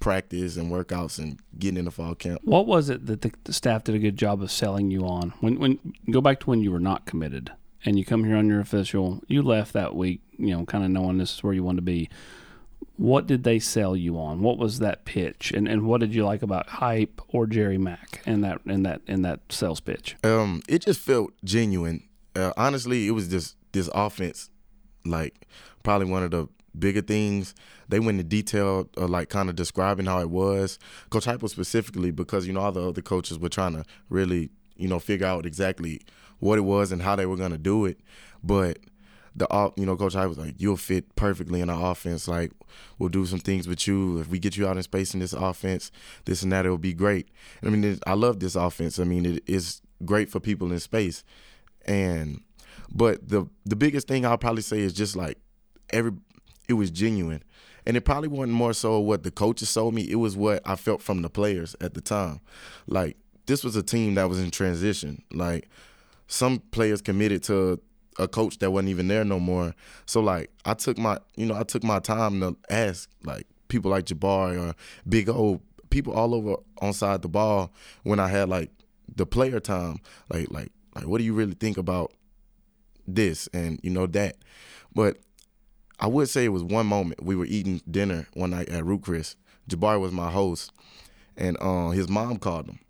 practice 0.00 0.56
and 0.56 0.70
workouts 0.70 1.18
and 1.18 1.38
getting 1.58 1.78
in 1.78 1.84
the 1.84 1.90
fall 1.90 2.14
camp. 2.14 2.40
What 2.42 2.66
was 2.66 2.88
it 2.88 3.06
that 3.06 3.20
the, 3.20 3.32
the 3.44 3.52
staff 3.52 3.84
did 3.84 3.94
a 3.94 3.98
good 3.98 4.16
job 4.16 4.42
of 4.42 4.50
selling 4.50 4.90
you 4.90 5.06
on? 5.06 5.32
When 5.40 5.58
when 5.58 5.78
go 6.10 6.20
back 6.20 6.40
to 6.40 6.50
when 6.50 6.60
you 6.60 6.70
were 6.70 6.80
not 6.80 7.06
committed 7.06 7.52
and 7.84 7.98
you 7.98 8.04
come 8.04 8.24
here 8.24 8.36
on 8.36 8.48
your 8.48 8.60
official, 8.60 9.22
you 9.28 9.42
left 9.42 9.72
that 9.72 9.94
week, 9.94 10.20
you 10.38 10.56
know, 10.56 10.64
kind 10.64 10.84
of 10.84 10.90
knowing 10.90 11.18
this 11.18 11.34
is 11.34 11.42
where 11.42 11.52
you 11.52 11.64
want 11.64 11.78
to 11.78 11.82
be. 11.82 12.08
What 13.02 13.26
did 13.26 13.42
they 13.42 13.58
sell 13.58 13.96
you 13.96 14.16
on? 14.16 14.42
What 14.42 14.58
was 14.58 14.78
that 14.78 15.04
pitch, 15.04 15.50
and, 15.50 15.66
and 15.66 15.82
what 15.86 16.00
did 16.00 16.14
you 16.14 16.24
like 16.24 16.40
about 16.40 16.68
hype 16.68 17.20
or 17.30 17.48
Jerry 17.48 17.76
Mack 17.76 18.22
in 18.26 18.42
that 18.42 18.60
in 18.64 18.84
that 18.84 19.00
in 19.08 19.22
that 19.22 19.40
sales 19.48 19.80
pitch? 19.80 20.14
Um, 20.22 20.62
it 20.68 20.82
just 20.82 21.00
felt 21.00 21.32
genuine. 21.42 22.04
Uh, 22.36 22.52
honestly, 22.56 23.08
it 23.08 23.10
was 23.10 23.26
just 23.26 23.56
this 23.72 23.90
offense, 23.92 24.50
like 25.04 25.48
probably 25.82 26.08
one 26.08 26.22
of 26.22 26.30
the 26.30 26.46
bigger 26.78 27.02
things. 27.02 27.56
They 27.88 27.98
went 27.98 28.20
into 28.20 28.22
detail, 28.22 28.88
uh, 28.96 29.08
like 29.08 29.28
kind 29.28 29.48
of 29.48 29.56
describing 29.56 30.06
how 30.06 30.20
it 30.20 30.30
was. 30.30 30.78
Coach 31.10 31.26
Heupel 31.26 31.50
specifically, 31.50 32.12
because 32.12 32.46
you 32.46 32.52
know 32.52 32.60
all 32.60 32.70
the 32.70 32.88
other 32.88 33.02
coaches 33.02 33.36
were 33.36 33.48
trying 33.48 33.72
to 33.72 33.84
really, 34.10 34.50
you 34.76 34.86
know, 34.86 35.00
figure 35.00 35.26
out 35.26 35.44
exactly 35.44 36.02
what 36.38 36.56
it 36.56 36.62
was 36.62 36.92
and 36.92 37.02
how 37.02 37.16
they 37.16 37.26
were 37.26 37.36
gonna 37.36 37.58
do 37.58 37.84
it. 37.84 37.98
But 38.44 38.78
the 39.34 39.50
off, 39.50 39.72
you 39.76 39.86
know, 39.86 39.96
Coach 39.96 40.16
I 40.16 40.26
was 40.26 40.38
like, 40.38 40.54
"You'll 40.58 40.76
fit 40.76 41.14
perfectly 41.16 41.60
in 41.60 41.70
our 41.70 41.92
offense. 41.92 42.28
Like, 42.28 42.52
we'll 42.98 43.08
do 43.08 43.24
some 43.26 43.38
things 43.38 43.66
with 43.66 43.86
you. 43.86 44.18
If 44.18 44.28
we 44.28 44.38
get 44.38 44.56
you 44.56 44.66
out 44.66 44.76
in 44.76 44.82
space 44.82 45.14
in 45.14 45.20
this 45.20 45.32
offense, 45.32 45.90
this 46.24 46.42
and 46.42 46.52
that, 46.52 46.66
it'll 46.66 46.78
be 46.78 46.94
great." 46.94 47.28
I 47.62 47.68
mean, 47.68 47.98
I 48.06 48.14
love 48.14 48.40
this 48.40 48.56
offense. 48.56 48.98
I 48.98 49.04
mean, 49.04 49.24
it 49.24 49.42
is 49.46 49.80
great 50.04 50.30
for 50.30 50.40
people 50.40 50.72
in 50.72 50.80
space. 50.80 51.24
And 51.86 52.42
but 52.90 53.28
the 53.28 53.46
the 53.64 53.76
biggest 53.76 54.08
thing 54.08 54.26
I'll 54.26 54.38
probably 54.38 54.62
say 54.62 54.80
is 54.80 54.92
just 54.92 55.16
like 55.16 55.38
every 55.90 56.12
it 56.68 56.74
was 56.74 56.90
genuine. 56.90 57.42
And 57.84 57.96
it 57.96 58.02
probably 58.02 58.28
wasn't 58.28 58.52
more 58.52 58.74
so 58.74 59.00
what 59.00 59.24
the 59.24 59.32
coaches 59.32 59.68
sold 59.68 59.94
me, 59.94 60.02
it 60.08 60.14
was 60.14 60.36
what 60.36 60.62
I 60.64 60.76
felt 60.76 61.02
from 61.02 61.22
the 61.22 61.28
players 61.28 61.74
at 61.80 61.94
the 61.94 62.00
time. 62.00 62.40
Like 62.86 63.16
this 63.46 63.64
was 63.64 63.74
a 63.74 63.82
team 63.82 64.14
that 64.14 64.28
was 64.28 64.40
in 64.40 64.50
transition. 64.50 65.22
Like 65.32 65.68
some 66.28 66.60
players 66.70 67.02
committed 67.02 67.42
to 67.44 67.80
a 68.18 68.28
coach 68.28 68.58
that 68.58 68.70
wasn't 68.70 68.90
even 68.90 69.08
there 69.08 69.24
no 69.24 69.40
more. 69.40 69.74
So 70.06 70.20
like 70.20 70.50
I 70.64 70.74
took 70.74 70.98
my 70.98 71.18
you 71.36 71.46
know, 71.46 71.54
I 71.54 71.62
took 71.62 71.82
my 71.82 71.98
time 71.98 72.40
to 72.40 72.56
ask 72.70 73.08
like 73.24 73.46
people 73.68 73.90
like 73.90 74.06
Jabari 74.06 74.60
or 74.60 74.74
Big 75.08 75.28
O, 75.28 75.60
people 75.90 76.12
all 76.12 76.34
over 76.34 76.56
on 76.80 76.92
side 76.92 77.22
the 77.22 77.28
ball 77.28 77.72
when 78.02 78.20
I 78.20 78.28
had 78.28 78.48
like 78.48 78.70
the 79.14 79.26
player 79.26 79.60
time, 79.60 80.00
like 80.28 80.50
like 80.50 80.72
like 80.94 81.06
what 81.06 81.18
do 81.18 81.24
you 81.24 81.34
really 81.34 81.54
think 81.54 81.78
about 81.78 82.12
this 83.06 83.48
and 83.52 83.80
you 83.82 83.90
know 83.90 84.06
that. 84.06 84.36
But 84.94 85.18
I 85.98 86.06
would 86.06 86.28
say 86.28 86.44
it 86.44 86.48
was 86.48 86.64
one 86.64 86.86
moment. 86.86 87.22
We 87.22 87.36
were 87.36 87.46
eating 87.46 87.80
dinner 87.90 88.26
one 88.34 88.50
night 88.50 88.68
at 88.68 88.84
Ruth's 88.84 89.04
Chris. 89.04 89.36
Jabari 89.68 90.00
was 90.00 90.12
my 90.12 90.30
host, 90.30 90.72
and 91.36 91.56
uh, 91.60 91.90
his 91.90 92.08
mom 92.08 92.38
called 92.38 92.66
him, 92.66 92.80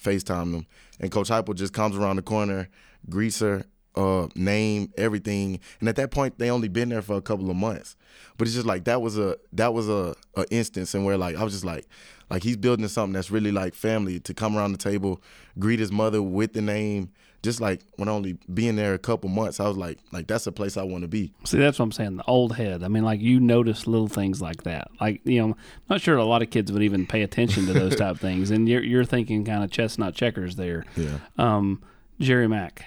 FaceTimed 0.00 0.54
him, 0.54 0.66
and 1.00 1.10
Coach 1.10 1.30
Heupel 1.30 1.54
just 1.54 1.72
comes 1.72 1.96
around 1.96 2.16
the 2.16 2.22
corner, 2.22 2.68
greets 3.08 3.40
her, 3.40 3.64
uh, 3.94 4.28
name, 4.34 4.92
everything. 4.96 5.60
And 5.80 5.88
at 5.88 5.96
that 5.96 6.10
point, 6.10 6.38
they 6.38 6.50
only 6.50 6.68
been 6.68 6.88
there 6.88 7.02
for 7.02 7.16
a 7.16 7.22
couple 7.22 7.50
of 7.50 7.56
months. 7.56 7.96
But 8.36 8.46
it's 8.46 8.54
just 8.54 8.66
like 8.66 8.84
that 8.84 9.02
was 9.02 9.18
a 9.18 9.36
that 9.52 9.74
was 9.74 9.88
a, 9.88 10.14
a 10.36 10.44
instance 10.50 10.94
and 10.94 11.04
where 11.04 11.18
like 11.18 11.36
I 11.36 11.42
was 11.42 11.52
just 11.52 11.64
like, 11.64 11.86
like 12.30 12.42
he's 12.42 12.56
building 12.56 12.86
something 12.88 13.12
that's 13.12 13.30
really 13.30 13.52
like 13.52 13.74
family 13.74 14.20
to 14.20 14.34
come 14.34 14.56
around 14.56 14.72
the 14.72 14.78
table, 14.78 15.20
greet 15.58 15.80
his 15.80 15.90
mother 15.92 16.22
with 16.22 16.52
the 16.52 16.62
name. 16.62 17.10
Just 17.40 17.60
like 17.60 17.82
when 17.96 18.08
only 18.08 18.36
being 18.52 18.74
there 18.74 18.94
a 18.94 18.98
couple 18.98 19.30
months, 19.30 19.60
I 19.60 19.68
was 19.68 19.76
like, 19.76 19.98
like 20.12 20.26
that's 20.26 20.46
a 20.48 20.52
place 20.52 20.76
I 20.76 20.82
want 20.82 21.02
to 21.02 21.08
be. 21.08 21.32
See, 21.44 21.58
that's 21.58 21.78
what 21.78 21.84
I'm 21.84 21.92
saying. 21.92 22.16
The 22.16 22.24
old 22.24 22.56
head. 22.56 22.82
I 22.82 22.88
mean, 22.88 23.04
like 23.04 23.20
you 23.20 23.38
notice 23.38 23.86
little 23.86 24.08
things 24.08 24.42
like 24.42 24.64
that. 24.64 24.90
Like 25.00 25.20
you 25.24 25.40
know, 25.40 25.46
I'm 25.50 25.56
not 25.88 26.00
sure 26.00 26.16
a 26.16 26.24
lot 26.24 26.42
of 26.42 26.50
kids 26.50 26.72
would 26.72 26.82
even 26.82 27.06
pay 27.06 27.22
attention 27.22 27.66
to 27.66 27.72
those 27.72 27.94
type 27.96 28.10
of 28.10 28.20
things. 28.20 28.50
And 28.50 28.68
you're 28.68 28.82
you're 28.82 29.04
thinking 29.04 29.44
kind 29.44 29.62
of 29.62 29.70
chestnut 29.70 30.14
checkers 30.14 30.56
there. 30.56 30.84
Yeah. 30.96 31.18
Um, 31.38 31.82
Jerry 32.20 32.48
Mack. 32.48 32.84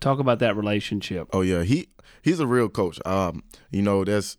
Talk 0.00 0.18
about 0.18 0.38
that 0.40 0.56
relationship. 0.56 1.28
Oh 1.32 1.40
yeah, 1.42 1.62
he 1.62 1.88
he's 2.22 2.40
a 2.40 2.46
real 2.46 2.68
coach. 2.68 2.98
Um, 3.06 3.42
you 3.70 3.82
know, 3.82 4.04
that's 4.04 4.36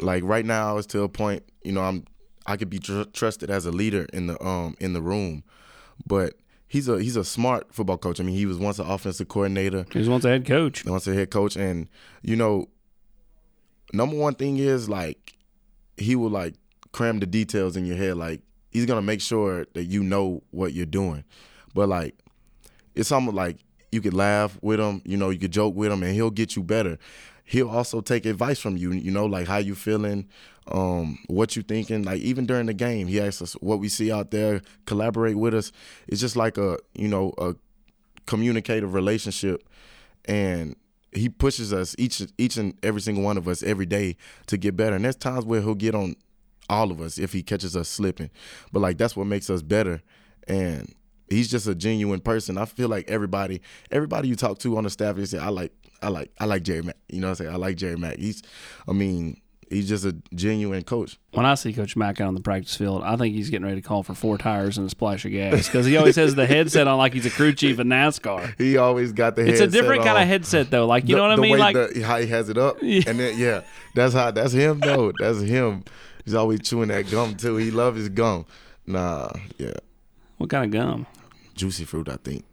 like 0.00 0.24
right 0.24 0.44
now 0.44 0.78
it's 0.78 0.86
to 0.88 1.02
a 1.02 1.08
point. 1.08 1.44
You 1.62 1.72
know, 1.72 1.82
I'm 1.82 2.04
I 2.46 2.56
could 2.56 2.70
be 2.70 2.78
tr- 2.78 3.02
trusted 3.12 3.50
as 3.50 3.66
a 3.66 3.72
leader 3.72 4.06
in 4.12 4.26
the 4.26 4.42
um 4.44 4.76
in 4.80 4.92
the 4.92 5.02
room, 5.02 5.44
but 6.06 6.34
he's 6.66 6.88
a 6.88 7.00
he's 7.00 7.16
a 7.16 7.24
smart 7.24 7.72
football 7.72 7.98
coach. 7.98 8.20
I 8.20 8.24
mean, 8.24 8.36
he 8.36 8.46
was 8.46 8.58
once 8.58 8.78
an 8.78 8.86
offensive 8.86 9.28
coordinator. 9.28 9.86
He 9.92 9.98
was 9.98 10.08
once 10.08 10.24
a 10.24 10.28
head 10.28 10.46
coach. 10.46 10.84
Once 10.84 11.06
a 11.06 11.14
head 11.14 11.30
coach, 11.30 11.56
and 11.56 11.88
you 12.22 12.36
know, 12.36 12.68
number 13.92 14.16
one 14.16 14.34
thing 14.34 14.58
is 14.58 14.88
like 14.88 15.34
he 15.96 16.16
will 16.16 16.30
like 16.30 16.54
cram 16.92 17.20
the 17.20 17.26
details 17.26 17.76
in 17.76 17.86
your 17.86 17.96
head. 17.96 18.16
Like 18.16 18.40
he's 18.70 18.86
gonna 18.86 19.02
make 19.02 19.20
sure 19.20 19.66
that 19.74 19.84
you 19.84 20.02
know 20.02 20.42
what 20.50 20.72
you're 20.72 20.86
doing. 20.86 21.24
But 21.74 21.88
like 21.88 22.16
it's 22.94 23.12
almost 23.12 23.36
like 23.36 23.58
you 23.94 24.00
could 24.00 24.14
laugh 24.14 24.58
with 24.60 24.80
him, 24.80 25.00
you 25.04 25.16
know, 25.16 25.30
you 25.30 25.38
could 25.38 25.52
joke 25.52 25.74
with 25.74 25.90
him, 25.90 26.02
and 26.02 26.12
he'll 26.12 26.30
get 26.30 26.56
you 26.56 26.62
better. 26.62 26.98
He'll 27.44 27.70
also 27.70 28.00
take 28.00 28.26
advice 28.26 28.58
from 28.58 28.76
you, 28.76 28.92
you 28.92 29.10
know, 29.10 29.26
like 29.26 29.46
how 29.46 29.58
you 29.58 29.74
feeling, 29.74 30.28
um, 30.68 31.18
what 31.28 31.56
you 31.56 31.62
thinking. 31.62 32.02
Like 32.02 32.20
even 32.20 32.46
during 32.46 32.66
the 32.66 32.74
game, 32.74 33.06
he 33.06 33.20
asks 33.20 33.42
us 33.42 33.52
what 33.54 33.78
we 33.78 33.88
see 33.88 34.10
out 34.10 34.30
there, 34.30 34.62
collaborate 34.86 35.36
with 35.36 35.54
us. 35.54 35.70
It's 36.08 36.20
just 36.20 36.36
like 36.36 36.58
a, 36.58 36.78
you 36.94 37.08
know, 37.08 37.32
a 37.38 37.54
communicative 38.26 38.94
relationship, 38.94 39.62
and 40.24 40.74
he 41.12 41.28
pushes 41.28 41.72
us 41.72 41.94
each 41.98 42.22
each 42.38 42.56
and 42.56 42.74
every 42.82 43.00
single 43.00 43.22
one 43.22 43.36
of 43.36 43.46
us 43.46 43.62
every 43.62 43.86
day 43.86 44.16
to 44.46 44.56
get 44.56 44.76
better. 44.76 44.96
And 44.96 45.04
there's 45.04 45.16
times 45.16 45.44
where 45.44 45.60
he'll 45.60 45.74
get 45.74 45.94
on 45.94 46.16
all 46.68 46.90
of 46.90 47.00
us 47.00 47.18
if 47.18 47.32
he 47.32 47.42
catches 47.42 47.76
us 47.76 47.88
slipping, 47.88 48.30
but 48.72 48.80
like 48.80 48.98
that's 48.98 49.16
what 49.16 49.26
makes 49.26 49.50
us 49.50 49.62
better. 49.62 50.02
And 50.48 50.94
he's 51.28 51.50
just 51.50 51.66
a 51.66 51.74
genuine 51.74 52.20
person. 52.20 52.58
I 52.58 52.64
feel 52.64 52.88
like 52.88 53.08
everybody, 53.08 53.60
everybody 53.90 54.28
you 54.28 54.36
talk 54.36 54.58
to 54.60 54.76
on 54.76 54.84
the 54.84 54.90
staff, 54.90 55.16
they 55.16 55.24
say, 55.24 55.38
I 55.38 55.48
like, 55.48 55.72
I 56.02 56.08
like, 56.08 56.30
I 56.38 56.44
like 56.44 56.62
Jerry 56.62 56.82
Mack. 56.82 56.96
You 57.08 57.20
know 57.20 57.28
what 57.28 57.40
I'm 57.40 57.46
saying? 57.46 57.54
I 57.54 57.56
like 57.56 57.76
Jerry 57.76 57.96
Mack. 57.96 58.18
He's, 58.18 58.42
I 58.88 58.92
mean, 58.92 59.40
he's 59.70 59.88
just 59.88 60.04
a 60.04 60.14
genuine 60.34 60.82
coach. 60.82 61.18
When 61.32 61.46
I 61.46 61.54
see 61.54 61.72
Coach 61.72 61.96
Mack 61.96 62.20
out 62.20 62.28
on 62.28 62.34
the 62.34 62.40
practice 62.40 62.76
field, 62.76 63.02
I 63.02 63.16
think 63.16 63.34
he's 63.34 63.50
getting 63.50 63.66
ready 63.66 63.80
to 63.80 63.86
call 63.86 64.02
for 64.02 64.14
four 64.14 64.38
tires 64.38 64.78
and 64.78 64.86
a 64.86 64.90
splash 64.90 65.24
of 65.24 65.32
gas 65.32 65.66
because 65.66 65.86
he 65.86 65.96
always 65.96 66.16
has 66.16 66.34
the 66.34 66.46
headset 66.46 66.86
on 66.86 66.98
like 66.98 67.12
he's 67.12 67.26
a 67.26 67.30
crew 67.30 67.52
chief 67.52 67.78
in 67.78 67.88
NASCAR. 67.88 68.54
He 68.64 68.76
always 68.76 69.12
got 69.12 69.36
the. 69.36 69.46
It's 69.46 69.60
a 69.60 69.66
different 69.66 70.04
kind 70.04 70.18
of 70.22 70.28
headset 70.28 70.70
though. 70.70 70.86
Like 70.86 71.08
you 71.08 71.16
the, 71.16 71.22
know 71.22 71.28
what 71.28 71.38
I 71.38 71.42
mean? 71.42 71.52
Way 71.52 71.58
Like 71.58 71.74
the, 71.74 72.02
how 72.02 72.18
he 72.18 72.26
has 72.28 72.48
it 72.48 72.56
up, 72.58 72.78
Yeah. 72.82 73.02
and 73.06 73.18
then 73.18 73.38
yeah, 73.38 73.62
that's 73.94 74.14
how 74.14 74.30
that's 74.30 74.52
him 74.52 74.80
though. 74.80 75.12
That's 75.18 75.40
him. 75.40 75.84
He's 76.24 76.34
always 76.34 76.60
chewing 76.60 76.88
that 76.88 77.10
gum 77.10 77.36
too. 77.36 77.56
He 77.56 77.70
loves 77.70 77.98
his 77.98 78.08
gum. 78.08 78.46
Nah, 78.86 79.30
yeah, 79.58 79.72
what 80.38 80.50
kind 80.50 80.64
of 80.64 80.70
gum? 80.70 81.06
juicy 81.54 81.84
fruit. 81.84 82.08
I 82.08 82.16
think. 82.16 82.44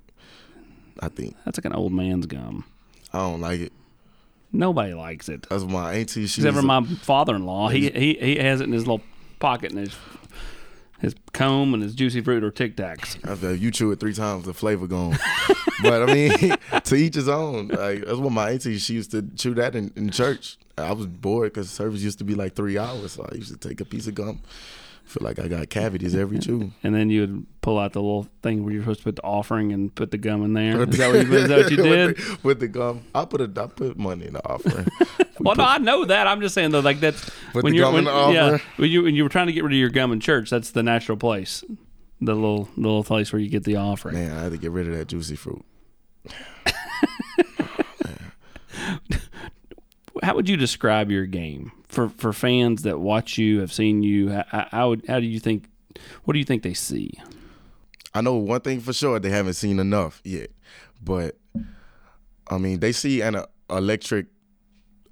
I 0.99 1.07
think 1.09 1.35
That's 1.45 1.57
like 1.57 1.65
an 1.65 1.73
old 1.73 1.93
man's 1.93 2.25
gum. 2.25 2.65
I 3.13 3.19
don't 3.19 3.41
like 3.41 3.59
it. 3.59 3.73
Nobody 4.53 4.93
likes 4.93 5.29
it. 5.29 5.47
That's 5.49 5.63
my 5.63 5.93
auntie. 5.93 6.27
She's 6.27 6.39
Except 6.39 6.57
for 6.57 6.61
my 6.61 6.83
father-in-law. 6.83 7.69
He 7.69 7.89
he 7.89 8.13
he 8.15 8.35
has 8.37 8.61
it 8.61 8.65
in 8.65 8.73
his 8.73 8.85
little 8.85 9.01
pocket 9.39 9.71
in 9.71 9.77
his 9.77 9.95
his 10.99 11.15
comb 11.33 11.73
and 11.73 11.81
his 11.81 11.95
juicy 11.95 12.21
fruit 12.21 12.43
or 12.43 12.51
Tic 12.51 12.75
Tacs. 12.75 13.17
Feel 13.37 13.55
you 13.55 13.71
chew 13.71 13.91
it 13.91 13.99
three 13.99 14.13
times, 14.13 14.45
the 14.45 14.53
flavor 14.53 14.87
gone. 14.87 15.17
but 15.83 16.07
I 16.07 16.13
mean, 16.13 16.55
to 16.83 16.95
each 16.95 17.15
his 17.15 17.29
own. 17.29 17.69
Like 17.69 18.05
that's 18.05 18.17
what 18.17 18.31
my 18.31 18.51
auntie 18.51 18.77
she 18.77 18.93
used 18.93 19.11
to 19.11 19.23
chew 19.35 19.53
that 19.55 19.75
in, 19.75 19.91
in 19.95 20.11
church. 20.11 20.57
I 20.77 20.91
was 20.91 21.07
bored 21.07 21.53
because 21.53 21.69
service 21.69 22.01
used 22.01 22.19
to 22.19 22.23
be 22.23 22.35
like 22.35 22.53
three 22.53 22.77
hours, 22.77 23.13
so 23.13 23.27
I 23.31 23.35
used 23.35 23.51
to 23.51 23.69
take 23.69 23.81
a 23.81 23.85
piece 23.85 24.07
of 24.07 24.15
gum. 24.15 24.41
Feel 25.05 25.25
like 25.25 25.39
I 25.39 25.47
got 25.49 25.69
cavities 25.69 26.15
every 26.15 26.39
chew. 26.39 26.71
And 26.83 26.95
then 26.95 27.09
you 27.09 27.21
would 27.21 27.45
pull 27.61 27.77
out 27.77 27.91
the 27.93 28.01
little 28.01 28.27
thing 28.41 28.63
where 28.63 28.73
you're 28.73 28.83
supposed 28.83 28.99
to 28.99 29.03
put 29.03 29.15
the 29.17 29.23
offering 29.23 29.73
and 29.73 29.93
put 29.93 30.11
the 30.11 30.17
gum 30.17 30.43
in 30.43 30.53
there. 30.53 30.87
Is 30.87 30.97
that 30.97 31.13
what 31.13 31.27
you, 31.27 31.33
is 31.33 31.49
that 31.49 31.57
what 31.57 31.71
you 31.71 31.77
did? 31.77 32.07
with, 32.07 32.17
the, 32.17 32.39
with 32.43 32.59
the 32.61 32.67
gum, 32.69 33.03
I 33.13 33.25
put 33.25 33.41
a 33.41 33.61
I 33.61 33.67
put 33.67 33.97
money 33.97 34.27
in 34.27 34.33
the 34.33 34.45
offering. 34.49 34.87
Well, 35.39 35.55
no, 35.55 35.63
I 35.63 35.79
know 35.79 36.05
that. 36.05 36.27
I'm 36.27 36.39
just 36.39 36.53
saying 36.53 36.69
though, 36.69 36.81
like 36.81 36.99
that's 36.99 37.31
Put 37.51 37.63
when 37.63 37.71
the 37.71 37.77
you're 37.77 37.85
gum 37.87 37.93
when, 37.95 38.07
in 38.07 38.13
the 38.13 38.31
yeah, 38.31 38.57
when 38.75 38.91
you 38.91 39.01
when 39.01 39.15
you 39.15 39.23
were 39.23 39.29
trying 39.29 39.47
to 39.47 39.53
get 39.53 39.63
rid 39.63 39.73
of 39.73 39.79
your 39.79 39.89
gum 39.89 40.11
in 40.11 40.19
church. 40.19 40.51
That's 40.51 40.69
the 40.69 40.83
natural 40.83 41.17
place, 41.17 41.63
the 42.19 42.35
little 42.35 42.69
little 42.75 43.03
place 43.03 43.33
where 43.33 43.39
you 43.39 43.49
get 43.49 43.63
the 43.63 43.77
offering. 43.77 44.13
Man, 44.13 44.37
I 44.37 44.43
had 44.43 44.51
to 44.51 44.59
get 44.59 44.69
rid 44.69 44.87
of 44.87 44.93
that 44.95 45.07
juicy 45.07 45.35
fruit. 45.35 45.65
How 50.21 50.35
would 50.35 50.47
you 50.47 50.57
describe 50.57 51.09
your 51.09 51.25
game 51.25 51.71
for 51.91 52.09
for 52.09 52.33
fans 52.33 52.83
that 52.83 52.99
watch 52.99 53.37
you, 53.37 53.59
have 53.59 53.71
seen 53.71 54.01
you? 54.01 54.29
How, 54.29 54.67
how 54.71 54.95
how 55.07 55.19
do 55.19 55.25
you 55.25 55.39
think? 55.39 55.69
What 56.23 56.33
do 56.33 56.39
you 56.39 56.45
think 56.45 56.63
they 56.63 56.73
see? 56.73 57.13
I 58.13 58.21
know 58.21 58.35
one 58.35 58.61
thing 58.61 58.79
for 58.79 58.93
sure: 58.93 59.19
they 59.19 59.29
haven't 59.29 59.53
seen 59.53 59.79
enough 59.79 60.21
yet. 60.23 60.51
But 61.03 61.37
I 62.47 62.57
mean, 62.57 62.79
they 62.79 62.93
see 62.93 63.21
an 63.21 63.43
electric, 63.69 64.27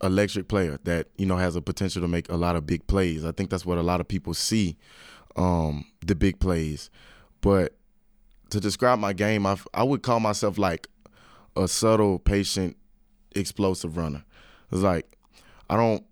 electric 0.01 0.47
player 0.47 0.79
that 0.85 1.07
you 1.17 1.25
know 1.25 1.37
has 1.37 1.55
a 1.55 1.61
potential 1.61 2.01
to 2.01 2.07
make 2.07 2.29
a 2.29 2.37
lot 2.37 2.55
of 2.55 2.65
big 2.65 2.87
plays. 2.87 3.25
I 3.25 3.33
think 3.33 3.49
that's 3.49 3.65
what 3.65 3.77
a 3.77 3.83
lot 3.83 3.99
of 3.99 4.07
people 4.07 4.33
see, 4.33 4.77
um, 5.35 5.85
the 6.05 6.15
big 6.15 6.39
plays. 6.39 6.89
But 7.41 7.75
to 8.51 8.61
describe 8.61 8.99
my 8.99 9.11
game, 9.11 9.45
I 9.45 9.57
I 9.73 9.83
would 9.83 10.01
call 10.01 10.21
myself 10.21 10.57
like 10.57 10.87
a 11.57 11.67
subtle, 11.67 12.19
patient, 12.19 12.77
explosive 13.35 13.97
runner. 13.97 14.23
It's 14.71 14.81
like 14.81 15.17
I 15.69 15.75
don't 15.75 16.05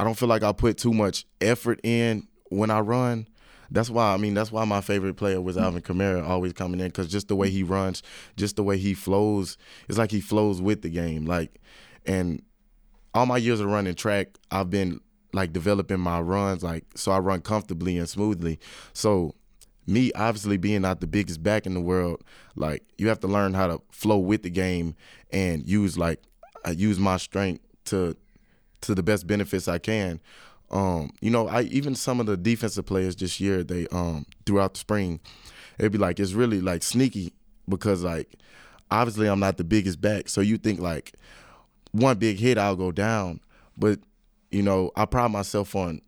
I 0.00 0.04
don't 0.04 0.14
feel 0.14 0.30
like 0.30 0.42
I 0.42 0.52
put 0.52 0.78
too 0.78 0.94
much 0.94 1.26
effort 1.42 1.78
in 1.82 2.26
when 2.48 2.70
I 2.70 2.80
run. 2.80 3.28
That's 3.70 3.90
why 3.90 4.14
I 4.14 4.16
mean 4.16 4.32
that's 4.32 4.50
why 4.50 4.64
my 4.64 4.80
favorite 4.80 5.18
player 5.18 5.42
was 5.42 5.58
Alvin 5.58 5.82
Kamara 5.82 6.26
always 6.26 6.54
coming 6.54 6.80
in 6.80 6.86
because 6.86 7.06
just 7.06 7.28
the 7.28 7.36
way 7.36 7.50
he 7.50 7.62
runs, 7.62 8.02
just 8.34 8.56
the 8.56 8.62
way 8.62 8.78
he 8.78 8.94
flows, 8.94 9.58
it's 9.90 9.98
like 9.98 10.10
he 10.10 10.22
flows 10.22 10.62
with 10.62 10.80
the 10.80 10.88
game. 10.88 11.26
Like, 11.26 11.60
and 12.06 12.42
all 13.12 13.26
my 13.26 13.36
years 13.36 13.60
of 13.60 13.66
running 13.66 13.94
track, 13.94 14.28
I've 14.50 14.70
been 14.70 15.00
like 15.34 15.52
developing 15.52 16.00
my 16.00 16.18
runs, 16.18 16.62
like 16.62 16.86
so 16.94 17.12
I 17.12 17.18
run 17.18 17.42
comfortably 17.42 17.98
and 17.98 18.08
smoothly. 18.08 18.58
So 18.94 19.34
me 19.86 20.12
obviously 20.14 20.56
being 20.56 20.80
not 20.80 21.00
the 21.00 21.06
biggest 21.06 21.42
back 21.42 21.66
in 21.66 21.74
the 21.74 21.80
world, 21.82 22.24
like 22.56 22.84
you 22.96 23.08
have 23.08 23.20
to 23.20 23.28
learn 23.28 23.52
how 23.52 23.66
to 23.66 23.82
flow 23.90 24.16
with 24.16 24.44
the 24.44 24.50
game 24.50 24.94
and 25.30 25.68
use 25.68 25.98
like 25.98 26.22
I 26.64 26.70
use 26.70 26.98
my 26.98 27.18
strength 27.18 27.62
to 27.84 28.16
to 28.82 28.94
the 28.94 29.02
best 29.02 29.26
benefits 29.26 29.68
I 29.68 29.78
can. 29.78 30.20
Um, 30.70 31.10
you 31.20 31.30
know, 31.30 31.48
I 31.48 31.62
even 31.62 31.94
some 31.94 32.20
of 32.20 32.26
the 32.26 32.36
defensive 32.36 32.86
players 32.86 33.16
this 33.16 33.40
year, 33.40 33.62
they 33.64 33.86
um 33.88 34.26
throughout 34.46 34.74
the 34.74 34.80
spring, 34.80 35.20
it'd 35.78 35.92
be 35.92 35.98
like, 35.98 36.20
it's 36.20 36.32
really 36.32 36.60
like 36.60 36.82
sneaky 36.82 37.32
because 37.68 38.02
like 38.02 38.36
obviously 38.90 39.28
I'm 39.28 39.40
not 39.40 39.56
the 39.56 39.64
biggest 39.64 40.00
back. 40.00 40.28
So 40.28 40.40
you 40.40 40.58
think 40.58 40.80
like 40.80 41.14
one 41.92 42.18
big 42.18 42.38
hit 42.38 42.58
I'll 42.58 42.76
go 42.76 42.92
down. 42.92 43.40
But, 43.76 44.00
you 44.50 44.62
know, 44.62 44.90
I 44.96 45.06
pride 45.06 45.30
myself 45.30 45.74
on 45.74 46.02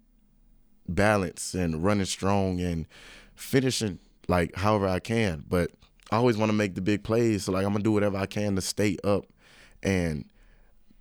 balance 0.88 1.54
and 1.54 1.82
running 1.82 2.06
strong 2.06 2.60
and 2.60 2.86
finishing 3.34 3.98
like 4.28 4.54
however 4.56 4.88
I 4.88 4.98
can. 4.98 5.44
But 5.48 5.70
I 6.10 6.16
always 6.16 6.36
want 6.36 6.50
to 6.50 6.56
make 6.56 6.74
the 6.74 6.80
big 6.80 7.02
plays. 7.02 7.44
So 7.44 7.52
like 7.52 7.64
I'm 7.64 7.72
gonna 7.72 7.84
do 7.84 7.92
whatever 7.92 8.18
I 8.18 8.26
can 8.26 8.54
to 8.56 8.62
stay 8.62 8.98
up 9.04 9.26
and 9.82 10.26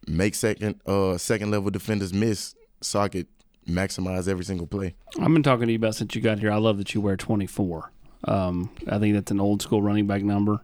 make 0.08 0.34
second 0.36 0.80
uh 0.86 1.18
second 1.18 1.52
level 1.52 1.70
defenders 1.70 2.14
miss 2.14 2.56
so 2.82 3.00
I 3.00 3.10
could 3.10 3.28
maximize 3.68 4.28
every 4.28 4.44
single 4.46 4.66
play. 4.68 4.96
I've 5.20 5.32
been 5.32 5.44
talking 5.44 5.68
to 5.68 5.72
you 5.72 5.78
about 5.78 5.96
since 5.96 6.16
you 6.16 6.22
got 6.22 6.40
here. 6.40 6.52
I 6.52 6.58
love 6.58 6.78
that 6.80 6.94
you 6.96 7.02
wear 7.02 7.16
24. 7.16 7.92
Um, 8.26 8.70
I 8.88 8.98
think 9.00 9.14
that's 9.14 9.32
an 9.32 9.40
old 9.40 9.62
school 9.62 9.82
running 9.82 10.08
back 10.08 10.24
number. 10.24 10.62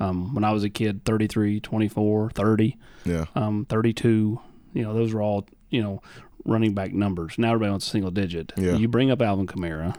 Um, 0.00 0.34
when 0.34 0.44
I 0.44 0.50
was 0.52 0.64
a 0.64 0.70
kid, 0.70 1.04
33, 1.04 1.60
24, 1.60 2.30
30, 2.30 2.76
Yeah. 3.04 3.26
um, 3.34 3.66
32. 3.68 4.40
You 4.72 4.82
know, 4.82 4.94
those 4.94 5.12
were 5.12 5.22
all 5.22 5.46
you 5.70 5.82
know 5.82 6.02
running 6.44 6.74
back 6.74 6.92
numbers. 6.92 7.34
Now 7.38 7.48
everybody 7.52 7.70
wants 7.70 7.86
a 7.86 7.90
single 7.90 8.10
digit. 8.10 8.52
Yeah. 8.56 8.76
You 8.76 8.88
bring 8.88 9.10
up 9.10 9.20
Alvin 9.22 9.46
Kamara. 9.46 9.94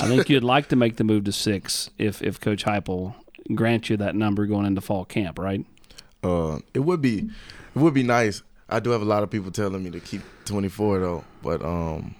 I 0.00 0.06
think 0.06 0.28
you'd 0.30 0.44
like 0.44 0.68
to 0.68 0.76
make 0.76 0.96
the 0.96 1.04
move 1.04 1.24
to 1.24 1.32
six 1.32 1.90
if 1.98 2.22
if 2.22 2.38
Coach 2.40 2.64
Heupel 2.64 3.14
grants 3.54 3.90
you 3.90 3.96
that 3.96 4.14
number 4.14 4.46
going 4.46 4.66
into 4.66 4.80
fall 4.80 5.04
camp, 5.04 5.38
right? 5.38 5.64
Uh, 6.28 6.58
it 6.74 6.80
would 6.80 7.00
be, 7.00 7.18
it 7.74 7.78
would 7.78 7.94
be 7.94 8.02
nice. 8.02 8.42
I 8.68 8.80
do 8.80 8.90
have 8.90 9.00
a 9.02 9.06
lot 9.06 9.22
of 9.22 9.30
people 9.30 9.50
telling 9.50 9.82
me 9.82 9.90
to 9.90 10.00
keep 10.00 10.20
24 10.44 10.98
though, 11.00 11.24
but 11.42 11.64
um, 11.64 12.14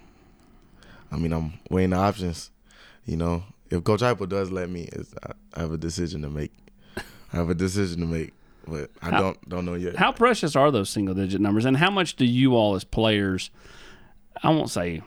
I 1.13 1.17
mean 1.17 1.33
I'm 1.33 1.59
weighing 1.71 1.91
the 1.91 1.97
options. 1.97 2.51
You 3.05 3.17
know, 3.17 3.45
if 3.71 3.85
Coach 3.85 4.01
Heupel 4.01 4.29
does 4.29 4.51
let 4.51 4.71
me, 4.71 4.89
it's, 4.93 5.15
I, 5.23 5.33
I 5.55 5.61
have 5.61 5.73
a 5.73 5.79
decision 5.79 6.23
to 6.23 6.31
make. 6.31 6.53
I 6.97 7.37
have 7.37 7.51
a 7.51 7.55
decision 7.55 8.01
to 8.01 8.07
make, 8.07 8.33
but 8.67 8.91
I 9.03 9.11
How- 9.11 9.21
don't 9.21 9.49
don't 9.49 9.65
know 9.67 9.75
yet. 9.75 9.97
How 9.97 10.13
precious 10.13 10.57
are 10.57 10.71
those 10.71 10.89
single 10.89 11.15
digit 11.15 11.41
numbers, 11.41 11.67
and 11.67 11.77
how 11.77 11.91
much 11.91 12.17
do 12.17 12.25
you 12.25 12.55
all 12.57 12.75
as 12.75 12.85
players? 12.85 13.51
I 14.43 14.51
won't 14.51 14.71
say 14.71 15.03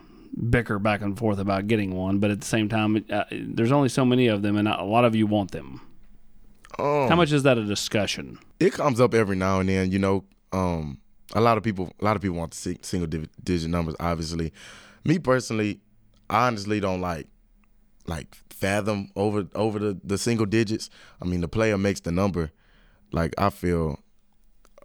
bicker 0.50 0.77
back 0.79 1.01
and 1.01 1.17
forth 1.17 1.39
about 1.39 1.67
getting 1.67 1.96
one, 1.96 2.20
but 2.20 2.31
at 2.31 2.39
the 2.39 2.46
same 2.46 2.70
time, 2.70 3.03
uh, 3.10 3.24
there's 3.31 3.72
only 3.72 3.89
so 3.89 4.05
many 4.05 4.27
of 4.27 4.41
them, 4.43 4.58
and 4.58 4.67
a 4.67 4.84
lot 4.84 5.05
of 5.05 5.15
you 5.15 5.25
want 5.25 5.51
them. 5.51 5.81
Um, 6.79 7.10
How 7.10 7.15
much 7.15 7.31
is 7.31 7.43
that 7.43 7.58
a 7.58 7.65
discussion? 7.65 8.38
It 8.62 8.74
comes 8.74 9.01
up 9.01 9.13
every 9.13 9.36
now 9.36 9.60
and 9.60 9.68
then. 9.68 9.91
You 9.91 10.00
know, 10.00 10.24
um, 10.51 11.00
a 11.34 11.41
lot 11.41 11.58
of 11.58 11.63
people, 11.63 11.91
a 12.00 12.06
lot 12.06 12.15
of 12.15 12.22
people 12.22 12.38
want 12.38 12.53
single 12.53 13.08
digit 13.08 13.70
numbers. 13.70 13.96
Obviously, 14.00 14.53
me 15.03 15.18
personally, 15.20 15.82
I 16.30 16.48
honestly 16.48 16.80
don't 16.80 17.01
like 17.01 17.27
like 18.08 18.36
fathom 18.50 19.10
over 19.15 19.48
over 19.56 19.80
the 19.80 20.00
the 20.03 20.18
single 20.18 20.46
digits. 20.46 20.89
I 21.22 21.25
mean, 21.25 21.41
the 21.41 21.48
player 21.48 21.77
makes 21.77 22.01
the 22.01 22.12
number. 22.12 22.51
Like 23.12 23.34
I 23.38 23.50
feel, 23.50 24.00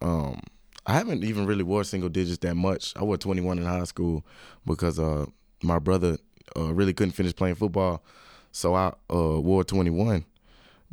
um, 0.02 0.40
I 0.86 0.94
haven't 0.94 1.22
even 1.22 1.46
really 1.46 1.62
wore 1.62 1.84
single 1.84 2.08
digits 2.08 2.38
that 2.38 2.54
much. 2.54 2.94
I 2.96 3.04
wore 3.04 3.18
21 3.18 3.58
in 3.58 3.64
high 3.64 3.84
school 3.84 4.24
because 4.64 4.98
uh 4.98 5.26
my 5.62 5.78
brother 5.78 6.16
uh, 6.56 6.72
really 6.72 6.92
couldn't 6.94 7.12
finish 7.12 7.34
playing 7.36 7.54
football, 7.56 8.02
so 8.52 8.74
I 8.74 8.94
uh 9.12 9.40
wore 9.40 9.64
21. 9.64 10.24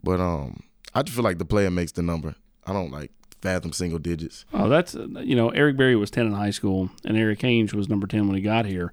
But 0.04 0.20
um, 0.20 0.62
I 0.94 1.02
just 1.02 1.16
feel 1.16 1.24
like 1.24 1.38
the 1.38 1.46
player 1.46 1.72
makes 1.72 1.94
the 1.94 2.02
number. 2.02 2.36
I 2.68 2.74
don't 2.74 2.92
like 2.92 3.12
fathom 3.42 3.74
single 3.74 4.00
digits. 4.00 4.46
Oh, 4.54 4.70
that's 4.70 4.94
you 4.94 5.36
know 5.36 5.50
Eric 5.50 5.78
Berry 5.78 5.96
was 5.96 6.10
ten 6.12 6.26
in 6.28 6.34
high 6.34 6.52
school, 6.52 6.90
and 7.06 7.18
Erik 7.18 7.40
Ainge 7.40 7.74
was 7.74 7.90
number 7.90 8.08
ten 8.08 8.28
when 8.28 8.36
he 8.36 8.42
got 8.42 8.66
here. 8.66 8.92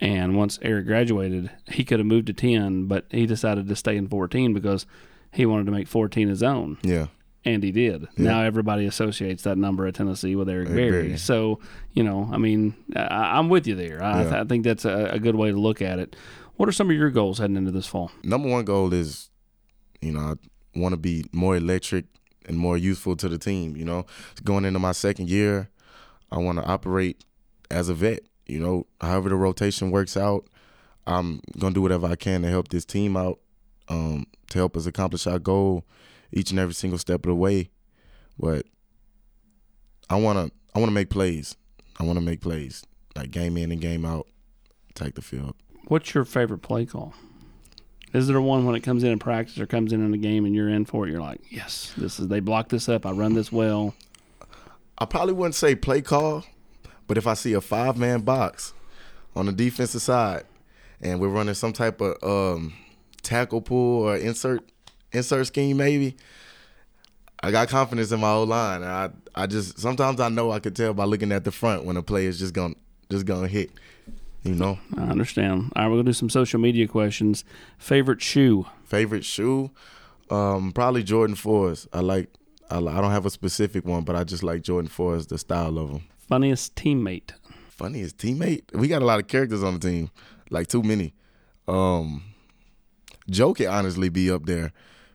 And 0.00 0.36
once 0.36 0.58
Eric 0.60 0.86
graduated, 0.86 1.50
he 1.70 1.82
could 1.84 2.00
have 2.00 2.06
moved 2.06 2.26
to 2.26 2.32
ten, 2.34 2.86
but 2.86 3.06
he 3.10 3.24
decided 3.26 3.66
to 3.68 3.76
stay 3.76 3.96
in 3.96 4.08
fourteen 4.08 4.52
because 4.52 4.84
he 5.32 5.46
wanted 5.46 5.66
to 5.66 5.72
make 5.72 5.88
fourteen 5.88 6.28
his 6.28 6.42
own, 6.42 6.76
Yeah, 6.82 7.06
and 7.44 7.62
he 7.62 7.70
did. 7.72 8.06
Now 8.18 8.42
everybody 8.42 8.86
associates 8.86 9.44
that 9.44 9.56
number 9.56 9.86
at 9.86 9.94
Tennessee 9.94 10.36
with 10.36 10.48
Eric, 10.50 10.68
Eric 10.68 10.76
Berry. 10.76 11.02
Berry. 11.08 11.16
So 11.18 11.60
you 11.92 12.02
know, 12.04 12.28
I 12.30 12.36
mean, 12.38 12.74
I, 12.94 13.38
I'm 13.38 13.48
with 13.48 13.66
you 13.66 13.74
there. 13.74 14.02
I, 14.02 14.24
Yeah. 14.24 14.40
I 14.42 14.44
think 14.44 14.64
that's 14.64 14.84
a, 14.84 15.10
a 15.12 15.18
good 15.18 15.34
way 15.36 15.50
to 15.50 15.56
look 15.58 15.80
at 15.80 15.98
it. 15.98 16.14
What 16.56 16.68
are 16.68 16.72
some 16.72 16.90
of 16.90 16.96
your 16.96 17.10
goals 17.10 17.38
heading 17.38 17.56
into 17.56 17.70
this 17.70 17.86
fall? 17.86 18.10
number 18.22 18.48
one 18.48 18.64
goal 18.64 18.92
is, 18.92 19.30
you 20.02 20.12
know, 20.12 20.20
I 20.74 20.78
want 20.78 20.92
to 20.92 20.96
be 20.98 21.24
more 21.32 21.56
electric 21.56 22.04
and 22.46 22.58
more 22.58 22.76
useful 22.76 23.16
to 23.16 23.28
the 23.28 23.38
team. 23.38 23.76
You 23.76 23.84
know, 23.84 24.06
going 24.44 24.64
into 24.64 24.78
my 24.78 24.92
second 24.92 25.28
year, 25.28 25.68
I 26.30 26.38
want 26.38 26.58
to 26.58 26.64
operate 26.64 27.24
as 27.70 27.88
a 27.88 27.94
vet. 27.94 28.20
You 28.46 28.60
know, 28.60 28.86
however 29.00 29.28
the 29.28 29.34
rotation 29.34 29.90
works 29.90 30.16
out, 30.16 30.46
I'm 31.06 31.40
gonna 31.58 31.74
do 31.74 31.82
whatever 31.82 32.06
I 32.06 32.16
can 32.16 32.42
to 32.42 32.48
help 32.48 32.68
this 32.68 32.84
team 32.84 33.16
out, 33.16 33.40
um, 33.88 34.26
to 34.50 34.58
help 34.58 34.76
us 34.76 34.86
accomplish 34.86 35.26
our 35.26 35.38
goal 35.38 35.84
each 36.32 36.50
and 36.50 36.60
every 36.60 36.74
single 36.74 36.98
step 36.98 37.20
of 37.20 37.30
the 37.30 37.34
way. 37.34 37.70
But 38.38 38.66
I 40.08 40.16
wanna, 40.16 40.50
I 40.74 40.78
wanna 40.78 40.92
make 40.92 41.10
plays. 41.10 41.56
I 41.98 42.04
wanna 42.04 42.20
make 42.20 42.40
plays 42.40 42.84
like 43.16 43.30
game 43.30 43.56
in 43.56 43.72
and 43.72 43.80
game 43.80 44.04
out, 44.04 44.26
take 44.94 45.14
the 45.14 45.22
field. 45.22 45.54
What's 45.88 46.14
your 46.14 46.24
favorite 46.24 46.58
play 46.58 46.86
call? 46.86 47.14
Is 48.12 48.26
there 48.28 48.40
one 48.40 48.64
when 48.64 48.74
it 48.74 48.80
comes 48.80 49.02
in 49.04 49.10
in 49.10 49.18
practice 49.18 49.58
or 49.58 49.66
comes 49.66 49.92
in 49.92 50.04
in 50.04 50.14
a 50.14 50.18
game 50.18 50.44
and 50.44 50.54
you're 50.54 50.68
in 50.68 50.84
for 50.84 51.06
it? 51.06 51.10
You're 51.10 51.20
like, 51.20 51.40
yes, 51.50 51.92
this 51.96 52.18
is 52.18 52.28
they 52.28 52.40
block 52.40 52.68
this 52.68 52.88
up. 52.88 53.04
I 53.04 53.10
run 53.10 53.34
this 53.34 53.52
well. 53.52 53.94
I 54.98 55.04
probably 55.04 55.34
wouldn't 55.34 55.54
say 55.54 55.74
play 55.74 56.00
call, 56.00 56.44
but 57.06 57.18
if 57.18 57.26
I 57.26 57.34
see 57.34 57.52
a 57.52 57.60
five 57.60 57.96
man 57.98 58.20
box 58.20 58.72
on 59.34 59.46
the 59.46 59.52
defensive 59.52 60.00
side 60.02 60.44
and 61.00 61.20
we're 61.20 61.28
running 61.28 61.54
some 61.54 61.72
type 61.72 62.00
of 62.00 62.16
um, 62.22 62.72
tackle 63.22 63.60
pull 63.60 64.04
or 64.04 64.16
insert 64.16 64.62
insert 65.12 65.46
scheme, 65.48 65.76
maybe 65.76 66.16
I 67.42 67.50
got 67.50 67.68
confidence 67.68 68.12
in 68.12 68.20
my 68.20 68.30
old 68.30 68.48
line. 68.48 68.82
I 68.82 69.10
I 69.34 69.46
just 69.46 69.78
sometimes 69.78 70.20
I 70.20 70.28
know 70.28 70.50
I 70.50 70.60
could 70.60 70.74
tell 70.74 70.94
by 70.94 71.04
looking 71.04 71.32
at 71.32 71.44
the 71.44 71.52
front 71.52 71.84
when 71.84 71.96
a 71.96 72.02
play 72.02 72.26
is 72.26 72.38
just 72.38 72.54
gonna 72.54 72.74
just 73.10 73.26
gonna 73.26 73.48
hit. 73.48 73.70
You 74.42 74.54
know, 74.54 74.78
I 74.96 75.02
understand. 75.02 75.72
All 75.74 75.82
right, 75.82 75.88
we're 75.88 75.96
gonna 75.96 76.04
do 76.04 76.12
some 76.12 76.30
social 76.30 76.60
media 76.60 76.86
questions. 76.86 77.44
Favorite 77.78 78.22
shoe? 78.22 78.66
favorite 78.84 79.24
shoe, 79.24 79.70
um, 80.30 80.70
probably 80.72 81.02
Jordan 81.02 81.34
fours. 81.36 81.88
I 81.92 82.00
like. 82.00 82.30
I, 82.70 82.78
I 82.78 83.00
don't 83.00 83.10
have 83.12 83.26
a 83.26 83.30
specific 83.30 83.84
one, 83.84 84.02
but 84.04 84.16
I 84.16 84.24
just 84.24 84.42
like 84.42 84.62
Jordan 84.62 84.88
fours, 84.88 85.26
the 85.28 85.38
style 85.38 85.78
of 85.78 85.90
them. 85.90 86.04
Funniest 86.28 86.74
teammate? 86.74 87.30
funniest 87.68 88.16
teammate. 88.16 88.62
We 88.74 88.88
got 88.88 89.02
a 89.02 89.04
lot 89.04 89.20
of 89.20 89.26
characters 89.28 89.62
on 89.62 89.74
the 89.78 89.80
team, 89.80 90.10
like 90.50 90.66
too 90.66 90.82
many. 90.82 91.12
Um, 91.68 92.22
Joe 93.28 93.52
can 93.54 93.66
honestly 93.66 94.08
be 94.08 94.30
up 94.30 94.46
there. 94.46 94.72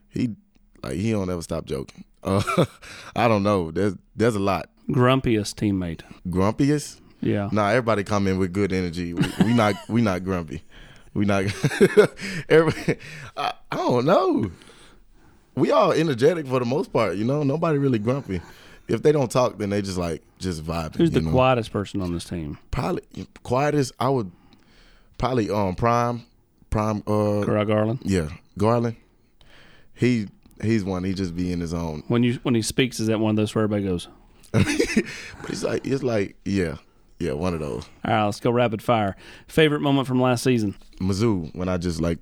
He 0.10 0.36
like 0.84 0.94
he 0.96 1.12
don't 1.12 1.30
ever 1.30 1.42
stop 1.42 1.66
joking. 1.66 2.04
Uh, 2.24 2.66
I 3.16 3.28
don't 3.28 3.44
know. 3.44 3.72
There's 3.72 3.96
there's 4.16 4.36
a 4.36 4.40
lot. 4.40 4.70
Grumpiest 4.90 5.56
teammate? 5.56 6.02
Grumpiest? 6.28 7.00
Yeah. 7.22 7.50
Nah, 7.52 7.70
everybody 7.70 8.04
come 8.04 8.28
in 8.28 8.38
with 8.38 8.54
good 8.54 8.74
energy. 8.74 9.14
We, 9.14 9.24
we 9.44 9.54
not 9.54 9.76
we 9.88 10.02
not 10.02 10.24
grumpy. 10.24 10.64
We 11.14 11.26
not. 11.26 11.44
everybody, 12.50 12.98
I, 13.38 13.54
I 13.72 13.76
don't 13.76 14.06
know. 14.06 14.52
We 15.56 15.72
all 15.72 15.92
energetic 15.92 16.48
for 16.48 16.60
the 16.60 16.66
most 16.66 16.94
part. 16.94 17.18
You 17.18 17.26
know, 17.26 17.44
nobody 17.44 17.78
really 17.78 18.00
grumpy. 18.00 18.42
If 18.88 19.04
they 19.04 19.12
don't 19.12 19.30
talk, 19.32 19.58
then 19.58 19.70
they 19.70 19.82
just 19.82 19.98
like 19.98 20.24
just 20.40 20.64
vibing. 20.64 20.96
Who's 20.96 21.12
the 21.12 21.22
know? 21.22 21.32
quietest 21.32 21.72
person 21.72 22.02
on 22.02 22.14
this 22.14 22.24
team? 22.26 22.58
probably 22.72 23.04
quietest 23.44 23.94
I 24.00 24.10
would 24.10 24.32
probably 25.18 25.50
um 25.50 25.76
prime 25.76 26.26
prime 26.70 27.04
uh 27.06 27.46
Kurott 27.46 27.68
Garland. 27.68 28.00
yeah 28.04 28.30
Garland 28.58 28.96
he 29.94 30.28
he's 30.64 30.84
one 30.84 31.04
he 31.04 31.14
just 31.14 31.36
be 31.36 31.52
in 31.52 31.60
his 31.60 31.74
own 31.74 32.04
When 32.08 32.24
you 32.24 32.40
when 32.44 32.56
he 32.56 32.62
speaks, 32.64 33.00
is 33.00 33.08
that 33.08 33.20
one 33.20 33.30
of 33.32 33.36
those 33.36 33.54
where 33.54 33.64
everybody 33.64 33.88
goes? 33.88 34.08
but 34.52 34.66
it's 35.50 35.64
like 35.64 35.86
it's 35.86 36.04
like 36.04 36.36
yeah 36.44 36.78
yeah 37.22 37.34
one 37.34 37.54
of 37.54 37.60
those 37.60 37.86
All 38.06 38.12
right, 38.14 38.26
let's 38.26 38.40
go 38.40 38.52
rapid 38.52 38.82
fire. 38.82 39.16
Favorite 39.48 39.82
moment 39.82 40.08
from 40.08 40.22
last 40.22 40.44
season? 40.44 40.76
Mizzou 41.00 41.54
when 41.56 41.70
I 41.70 41.78
just 41.78 42.02
like 42.02 42.20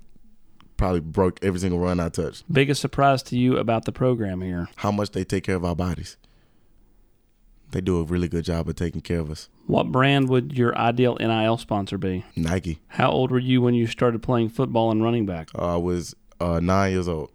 probably 0.77 0.99
broke 1.01 1.39
every 1.43 1.59
single 1.59 1.79
run 1.79 1.99
I 1.99 2.09
touched 2.09 2.43
Biggest 2.51 2.79
surprise 2.81 3.21
to 3.23 3.37
you 3.37 3.57
about 3.57 3.85
the 3.85 3.91
program 3.91 4.41
here? 4.41 4.69
how 4.77 4.91
much 4.91 5.11
they 5.11 5.23
take 5.23 5.43
care 5.43 5.55
of 5.55 5.65
our 5.65 5.75
bodies 5.75 6.17
they 7.71 7.81
do 7.81 7.99
a 7.99 8.03
really 8.03 8.27
good 8.27 8.45
job 8.45 8.67
of 8.67 8.75
taking 8.75 9.01
care 9.01 9.19
of 9.19 9.29
us 9.29 9.47
What 9.67 9.91
brand 9.91 10.27
would 10.29 10.57
your 10.57 10.75
ideal 10.77 11.17
NIL 11.19 11.57
sponsor 11.57 11.97
be? 11.97 12.25
Nike 12.35 12.79
How 12.87 13.11
old 13.11 13.29
were 13.31 13.39
you 13.39 13.61
when 13.61 13.73
you 13.75 13.87
started 13.87 14.23
playing 14.23 14.49
football 14.49 14.89
and 14.91 15.03
running 15.03 15.25
back? 15.25 15.49
uh, 15.57 15.73
I 15.75 15.77
was 15.77 16.15
uh, 16.39 16.59
nine 16.61 16.93
years 16.93 17.07
old 17.07 17.31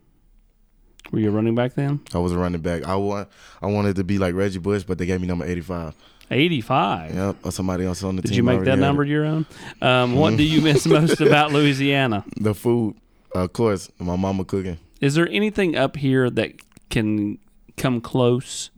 Were 1.12 1.20
you 1.20 1.28
a 1.28 1.32
running 1.32 1.54
back 1.54 1.74
then? 1.74 2.00
I 2.14 2.18
was 2.18 2.32
a 2.32 2.38
running 2.38 2.62
back 2.62 2.84
I 2.88 2.96
want 2.96 3.28
I 3.62 3.66
wanted 3.66 3.96
to 3.96 4.04
be 4.04 4.18
like 4.18 4.34
Reggie 4.34 4.58
Bush 4.58 4.82
but 4.84 4.98
they 4.98 5.06
gave 5.06 5.20
me 5.20 5.26
number 5.28 5.44
85 5.44 5.94
85. 6.30 7.14
Yep, 7.14 7.36
or 7.44 7.52
somebody 7.52 7.84
else 7.84 8.02
on 8.02 8.16
the 8.16 8.22
Did 8.22 8.28
team. 8.28 8.36
you 8.38 8.42
make 8.42 8.64
that 8.64 8.78
it. 8.78 8.80
number 8.80 9.04
your 9.04 9.24
own? 9.24 9.46
Um, 9.82 10.16
what 10.16 10.36
do 10.36 10.42
you 10.42 10.60
miss 10.60 10.86
most 10.86 11.20
about 11.20 11.52
Louisiana? 11.52 12.24
The 12.36 12.54
food, 12.54 12.96
of 13.34 13.52
course, 13.52 13.90
my 13.98 14.16
mama 14.16 14.44
cooking. 14.44 14.78
Is 15.00 15.14
there 15.14 15.28
anything 15.28 15.76
up 15.76 15.96
here 15.96 16.30
that 16.30 16.52
can 16.90 17.38
come 17.76 18.00
close? 18.00 18.70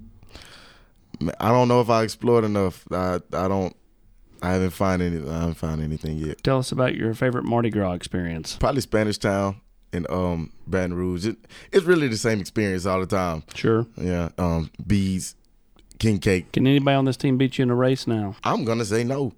I 1.40 1.48
don't 1.48 1.68
know 1.68 1.80
if 1.80 1.88
I 1.88 2.02
explored 2.02 2.44
enough. 2.44 2.84
I 2.92 3.20
I 3.32 3.48
don't. 3.48 3.74
I 4.42 4.52
haven't 4.52 4.70
found 4.70 5.00
any. 5.02 5.16
I 5.28 5.40
haven't 5.40 5.54
found 5.54 5.82
anything 5.82 6.18
yet. 6.18 6.42
Tell 6.42 6.58
us 6.58 6.72
about 6.72 6.94
your 6.94 7.14
favorite 7.14 7.44
Mardi 7.44 7.70
Gras 7.70 7.92
experience. 7.92 8.56
Probably 8.56 8.82
Spanish 8.82 9.16
Town 9.18 9.60
and 9.94 10.08
um 10.10 10.52
Baton 10.66 10.92
Rouge. 10.94 11.26
It, 11.26 11.36
it's 11.72 11.86
really 11.86 12.08
the 12.08 12.18
same 12.18 12.40
experience 12.40 12.84
all 12.84 13.00
the 13.00 13.06
time. 13.06 13.44
Sure. 13.54 13.86
Yeah. 13.96 14.28
Um, 14.36 14.70
bees, 14.86 15.36
king 15.98 16.18
cake. 16.18 16.52
Can 16.52 16.66
anybody 16.66 16.94
on 16.94 17.04
this 17.04 17.16
team 17.16 17.36
beat 17.38 17.58
you 17.58 17.62
in 17.62 17.70
a 17.70 17.74
race 17.74 18.06
now? 18.06 18.36
I'm 18.44 18.64
gonna 18.64 18.84
say 18.84 19.04
no. 19.04 19.32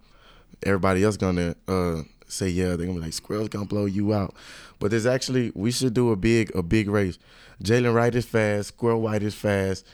Everybody 0.62 1.04
else 1.04 1.16
gonna 1.16 1.54
uh 1.66 2.02
say 2.26 2.48
yeah. 2.48 2.76
They're 2.76 2.86
gonna 2.86 2.94
be 2.94 3.00
like 3.00 3.12
squirrels 3.12 3.48
gonna 3.48 3.66
blow 3.66 3.86
you 3.86 4.12
out. 4.12 4.34
But 4.78 4.90
there's 4.90 5.06
actually 5.06 5.52
we 5.54 5.70
should 5.70 5.94
do 5.94 6.10
a 6.10 6.16
big 6.16 6.54
a 6.54 6.62
big 6.62 6.88
race. 6.88 7.18
Jaylen 7.62 7.94
Wright 7.94 8.14
is 8.14 8.26
fast. 8.26 8.68
Squirrel 8.68 9.00
White 9.00 9.22
is 9.22 9.34
fast. 9.34 9.86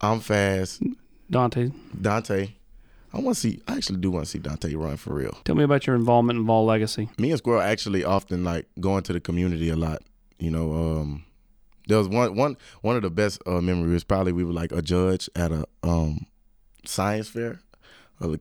I'm 0.00 0.20
fast. 0.20 0.82
Dante, 1.30 1.70
Dante. 2.00 2.50
I 3.12 3.20
want 3.20 3.36
to 3.36 3.40
see. 3.40 3.60
I 3.66 3.76
actually 3.76 3.98
do 3.98 4.10
want 4.10 4.26
to 4.26 4.30
see 4.30 4.38
Dante 4.38 4.74
run 4.74 4.96
for 4.96 5.14
real. 5.14 5.38
tell 5.44 5.54
me 5.54 5.64
about 5.64 5.86
your 5.86 5.96
involvement 5.96 6.38
in 6.38 6.44
Vol 6.44 6.66
Legacy. 6.66 7.08
Me 7.18 7.30
and 7.30 7.38
Squirrel 7.38 7.62
actually 7.62 8.04
often 8.04 8.44
like 8.44 8.66
going 8.78 9.02
to 9.04 9.12
the 9.12 9.20
community 9.20 9.70
a 9.70 9.76
lot. 9.76 10.02
You 10.38 10.50
know, 10.50 10.72
um, 10.74 11.24
there 11.86 11.98
was 11.98 12.08
one 12.08 12.34
one 12.34 12.56
one 12.82 12.96
of 12.96 13.02
the 13.02 13.10
best 13.10 13.40
uh, 13.46 13.60
memories. 13.60 14.04
Probably 14.04 14.32
we 14.32 14.44
were 14.44 14.52
like 14.52 14.72
a 14.72 14.82
judge 14.82 15.30
at 15.36 15.52
a 15.52 15.66
um, 15.82 16.26
science 16.84 17.28
fair. 17.28 17.60
a 18.20 18.38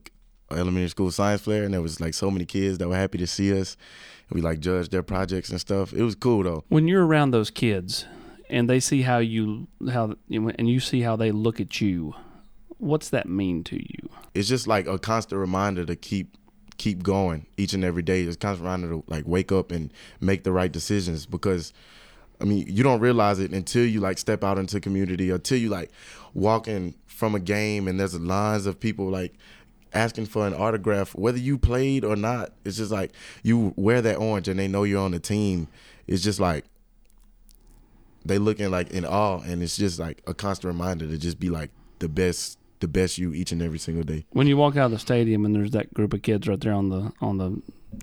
elementary 0.51 0.89
school 0.89 1.11
science 1.11 1.41
fair, 1.41 1.63
and 1.63 1.73
there 1.73 1.81
was 1.81 1.99
like 1.99 2.13
so 2.13 2.29
many 2.29 2.45
kids 2.45 2.77
that 2.77 2.87
were 2.87 2.95
happy 2.95 3.17
to 3.17 3.27
see 3.27 3.57
us. 3.59 3.77
We 4.31 4.41
like 4.41 4.59
judged 4.59 4.91
their 4.91 5.03
projects 5.03 5.49
and 5.49 5.59
stuff. 5.59 5.93
It 5.93 6.03
was 6.03 6.15
cool 6.15 6.43
though. 6.43 6.63
When 6.69 6.87
you're 6.87 7.05
around 7.05 7.31
those 7.31 7.51
kids 7.51 8.05
and 8.49 8.69
they 8.69 8.79
see 8.79 9.01
how 9.01 9.19
you 9.19 9.67
how 9.91 10.15
and 10.29 10.69
you 10.69 10.79
see 10.79 11.01
how 11.01 11.15
they 11.15 11.31
look 11.31 11.59
at 11.59 11.79
you, 11.81 12.13
what's 12.77 13.09
that 13.09 13.27
mean 13.27 13.63
to 13.65 13.75
you? 13.75 14.09
It's 14.33 14.47
just 14.47 14.67
like 14.67 14.87
a 14.87 14.97
constant 14.97 15.39
reminder 15.39 15.85
to 15.85 15.95
keep 15.95 16.37
keep 16.77 17.03
going 17.03 17.45
each 17.57 17.73
and 17.73 17.83
every 17.83 18.01
day. 18.01 18.23
It's 18.23 18.35
constant 18.35 18.65
reminder 18.65 18.89
to 18.89 19.03
like 19.07 19.25
wake 19.27 19.51
up 19.51 19.71
and 19.71 19.93
make 20.19 20.43
the 20.43 20.51
right 20.51 20.71
decisions 20.71 21.25
because 21.25 21.71
I 22.41 22.45
mean, 22.45 22.65
you 22.67 22.83
don't 22.83 22.99
realize 22.99 23.39
it 23.39 23.51
until 23.51 23.85
you 23.85 23.99
like 23.99 24.17
step 24.17 24.43
out 24.43 24.57
into 24.57 24.79
community, 24.79 25.31
or 25.31 25.35
until 25.35 25.57
you 25.57 25.69
like 25.69 25.91
walking 26.33 26.95
from 27.07 27.33
a 27.33 27.39
game 27.39 27.87
and 27.87 27.99
there's 27.99 28.19
lines 28.19 28.65
of 28.65 28.79
people 28.79 29.09
like 29.09 29.33
asking 29.93 30.25
for 30.25 30.45
an 30.45 30.53
autograph, 30.53 31.15
whether 31.15 31.37
you 31.37 31.57
played 31.57 32.03
or 32.03 32.15
not. 32.15 32.51
It's 32.65 32.77
just 32.77 32.91
like 32.91 33.13
you 33.41 33.73
wear 33.77 34.01
that 34.01 34.17
orange 34.17 34.47
and 34.47 34.59
they 34.59 34.67
know 34.67 34.83
you're 34.83 35.01
on 35.01 35.11
the 35.11 35.19
team. 35.19 35.69
It's 36.07 36.21
just 36.21 36.39
like 36.39 36.65
they 38.25 38.37
looking 38.37 38.71
like 38.71 38.91
in 38.91 39.05
awe, 39.05 39.39
and 39.41 39.63
it's 39.63 39.77
just 39.77 39.99
like 39.99 40.21
a 40.27 40.33
constant 40.33 40.73
reminder 40.73 41.07
to 41.07 41.17
just 41.17 41.39
be 41.39 41.49
like 41.49 41.69
the 41.99 42.09
best, 42.09 42.57
the 42.79 42.87
best 42.87 43.17
you 43.17 43.33
each 43.33 43.51
and 43.51 43.61
every 43.61 43.79
single 43.79 44.03
day. 44.03 44.25
When 44.31 44.47
you 44.47 44.57
walk 44.57 44.75
out 44.75 44.85
of 44.85 44.91
the 44.91 44.99
stadium 44.99 45.45
and 45.45 45.55
there's 45.55 45.71
that 45.71 45.93
group 45.93 46.13
of 46.13 46.21
kids 46.21 46.47
right 46.47 46.59
there 46.59 46.73
on 46.73 46.89
the 46.89 47.11
on 47.21 47.37
the 47.37 47.49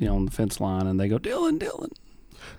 you 0.01 0.07
know 0.07 0.17
on 0.17 0.25
the 0.25 0.31
fence 0.31 0.61
line, 0.61 0.87
and 0.87 0.99
they 0.99 1.09
go 1.09 1.19
Dylan, 1.19 1.59
Dylan. 1.59 1.91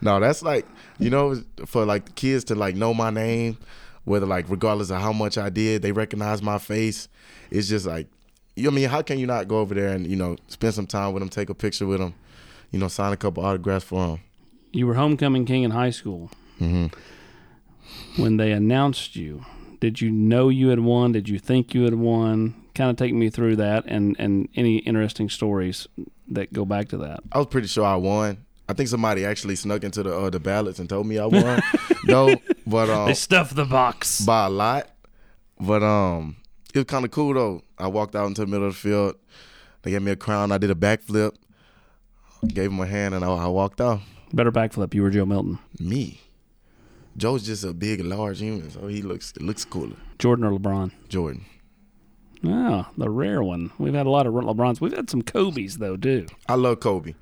No, 0.01 0.19
that's 0.19 0.43
like 0.43 0.65
you 0.99 1.09
know 1.09 1.41
for 1.65 1.85
like 1.85 2.05
the 2.05 2.11
kids 2.11 2.43
to 2.45 2.55
like 2.55 2.75
know 2.75 2.93
my 2.93 3.09
name, 3.09 3.57
whether 4.05 4.25
like 4.25 4.49
regardless 4.49 4.89
of 4.89 5.01
how 5.01 5.13
much 5.13 5.37
I 5.37 5.49
did, 5.49 5.81
they 5.81 5.91
recognize 5.91 6.41
my 6.41 6.57
face. 6.57 7.07
It's 7.51 7.67
just 7.67 7.85
like 7.85 8.07
you 8.55 8.63
know, 8.63 8.71
I 8.71 8.73
mean, 8.73 8.89
how 8.89 9.01
can 9.01 9.19
you 9.19 9.25
not 9.25 9.47
go 9.47 9.59
over 9.59 9.73
there 9.73 9.89
and 9.89 10.05
you 10.05 10.15
know 10.15 10.37
spend 10.47 10.73
some 10.73 10.87
time 10.87 11.13
with 11.13 11.21
them, 11.21 11.29
take 11.29 11.49
a 11.49 11.55
picture 11.55 11.87
with 11.87 11.99
them, 11.99 12.13
you 12.71 12.79
know, 12.79 12.87
sign 12.87 13.13
a 13.13 13.17
couple 13.17 13.45
autographs 13.45 13.85
for 13.85 14.07
them. 14.07 14.19
You 14.71 14.87
were 14.87 14.95
homecoming 14.95 15.45
king 15.45 15.63
in 15.63 15.71
high 15.71 15.91
school. 15.91 16.31
Mm-hmm. 16.59 18.21
When 18.21 18.37
they 18.37 18.51
announced 18.51 19.15
you, 19.15 19.45
did 19.79 20.01
you 20.01 20.11
know 20.11 20.49
you 20.49 20.69
had 20.69 20.79
won? 20.79 21.11
Did 21.11 21.29
you 21.29 21.39
think 21.39 21.73
you 21.73 21.83
had 21.83 21.95
won? 21.95 22.55
Kind 22.75 22.89
of 22.89 22.95
take 22.95 23.13
me 23.13 23.29
through 23.29 23.57
that 23.57 23.85
and 23.85 24.15
and 24.19 24.49
any 24.55 24.77
interesting 24.77 25.29
stories 25.29 25.87
that 26.29 26.53
go 26.53 26.65
back 26.65 26.89
to 26.89 26.97
that. 26.97 27.21
I 27.31 27.39
was 27.39 27.47
pretty 27.47 27.67
sure 27.67 27.85
I 27.85 27.95
won. 27.95 28.45
I 28.67 28.73
think 28.73 28.89
somebody 28.89 29.25
actually 29.25 29.55
snuck 29.55 29.83
into 29.83 30.03
the 30.03 30.15
uh, 30.15 30.29
the 30.29 30.39
ballots 30.39 30.79
and 30.79 30.87
told 30.87 31.05
me 31.05 31.19
I 31.19 31.25
won. 31.25 31.61
no, 32.05 32.35
but 32.65 32.89
um, 32.89 33.07
they 33.07 33.13
stuffed 33.13 33.55
the 33.55 33.65
box 33.65 34.21
by 34.21 34.45
a 34.45 34.49
lot. 34.49 34.89
But 35.59 35.83
um, 35.83 36.37
it 36.73 36.79
was 36.79 36.85
kind 36.85 37.05
of 37.05 37.11
cool 37.11 37.33
though. 37.33 37.61
I 37.77 37.87
walked 37.87 38.15
out 38.15 38.27
into 38.27 38.41
the 38.41 38.47
middle 38.47 38.67
of 38.67 38.73
the 38.73 38.79
field. 38.79 39.15
They 39.81 39.91
gave 39.91 40.01
me 40.01 40.11
a 40.11 40.15
crown. 40.15 40.51
I 40.51 40.57
did 40.57 40.71
a 40.71 40.75
backflip. 40.75 41.35
Gave 42.47 42.71
him 42.71 42.79
a 42.79 42.87
hand, 42.87 43.13
and 43.13 43.23
I, 43.23 43.29
I 43.29 43.47
walked 43.47 43.79
off. 43.81 44.01
Better 44.33 44.51
backflip. 44.51 44.93
You 44.93 45.03
were 45.03 45.09
Joe 45.09 45.25
Milton. 45.25 45.59
Me. 45.79 46.19
Joe's 47.15 47.45
just 47.45 47.63
a 47.63 47.73
big, 47.73 48.03
large 48.03 48.39
human, 48.39 48.71
so 48.71 48.87
he 48.87 49.01
looks 49.01 49.31
it 49.35 49.41
looks 49.41 49.65
cooler. 49.65 49.95
Jordan 50.19 50.45
or 50.45 50.57
LeBron? 50.57 50.91
Jordan. 51.09 51.45
Oh, 52.45 52.87
the 52.97 53.09
rare 53.09 53.41
one. 53.43 53.71
We've 53.77 53.93
had 53.93 54.05
a 54.05 54.09
lot 54.09 54.25
of 54.25 54.33
LeBrons. 54.33 54.81
We've 54.81 54.95
had 54.95 55.09
some 55.09 55.21
Kobe's 55.21 55.77
though 55.77 55.95
too. 55.95 56.25
I 56.47 56.55
love 56.55 56.79
Kobe. 56.79 57.13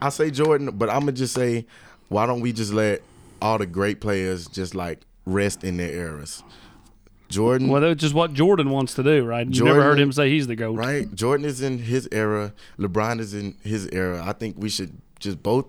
I 0.00 0.08
say 0.10 0.30
Jordan, 0.30 0.70
but 0.72 0.88
I'm 0.90 1.00
gonna 1.00 1.12
just 1.12 1.34
say, 1.34 1.66
why 2.08 2.26
don't 2.26 2.40
we 2.40 2.52
just 2.52 2.72
let 2.72 3.02
all 3.40 3.58
the 3.58 3.66
great 3.66 4.00
players 4.00 4.46
just 4.46 4.74
like 4.74 5.00
rest 5.26 5.64
in 5.64 5.76
their 5.76 5.90
eras? 5.90 6.42
Jordan. 7.28 7.68
Well, 7.68 7.82
that's 7.82 8.00
just 8.00 8.14
what 8.14 8.32
Jordan 8.32 8.70
wants 8.70 8.94
to 8.94 9.02
do, 9.02 9.24
right? 9.24 9.46
You 9.46 9.52
Jordan, 9.52 9.76
never 9.76 9.86
heard 9.86 10.00
him 10.00 10.12
say 10.12 10.30
he's 10.30 10.46
the 10.46 10.56
GOAT. 10.56 10.76
Right. 10.76 11.14
Jordan 11.14 11.44
is 11.44 11.60
in 11.60 11.78
his 11.78 12.08
era. 12.10 12.54
LeBron 12.78 13.20
is 13.20 13.34
in 13.34 13.54
his 13.62 13.86
era. 13.88 14.22
I 14.24 14.32
think 14.32 14.56
we 14.58 14.70
should 14.70 14.96
just 15.20 15.42
both 15.42 15.66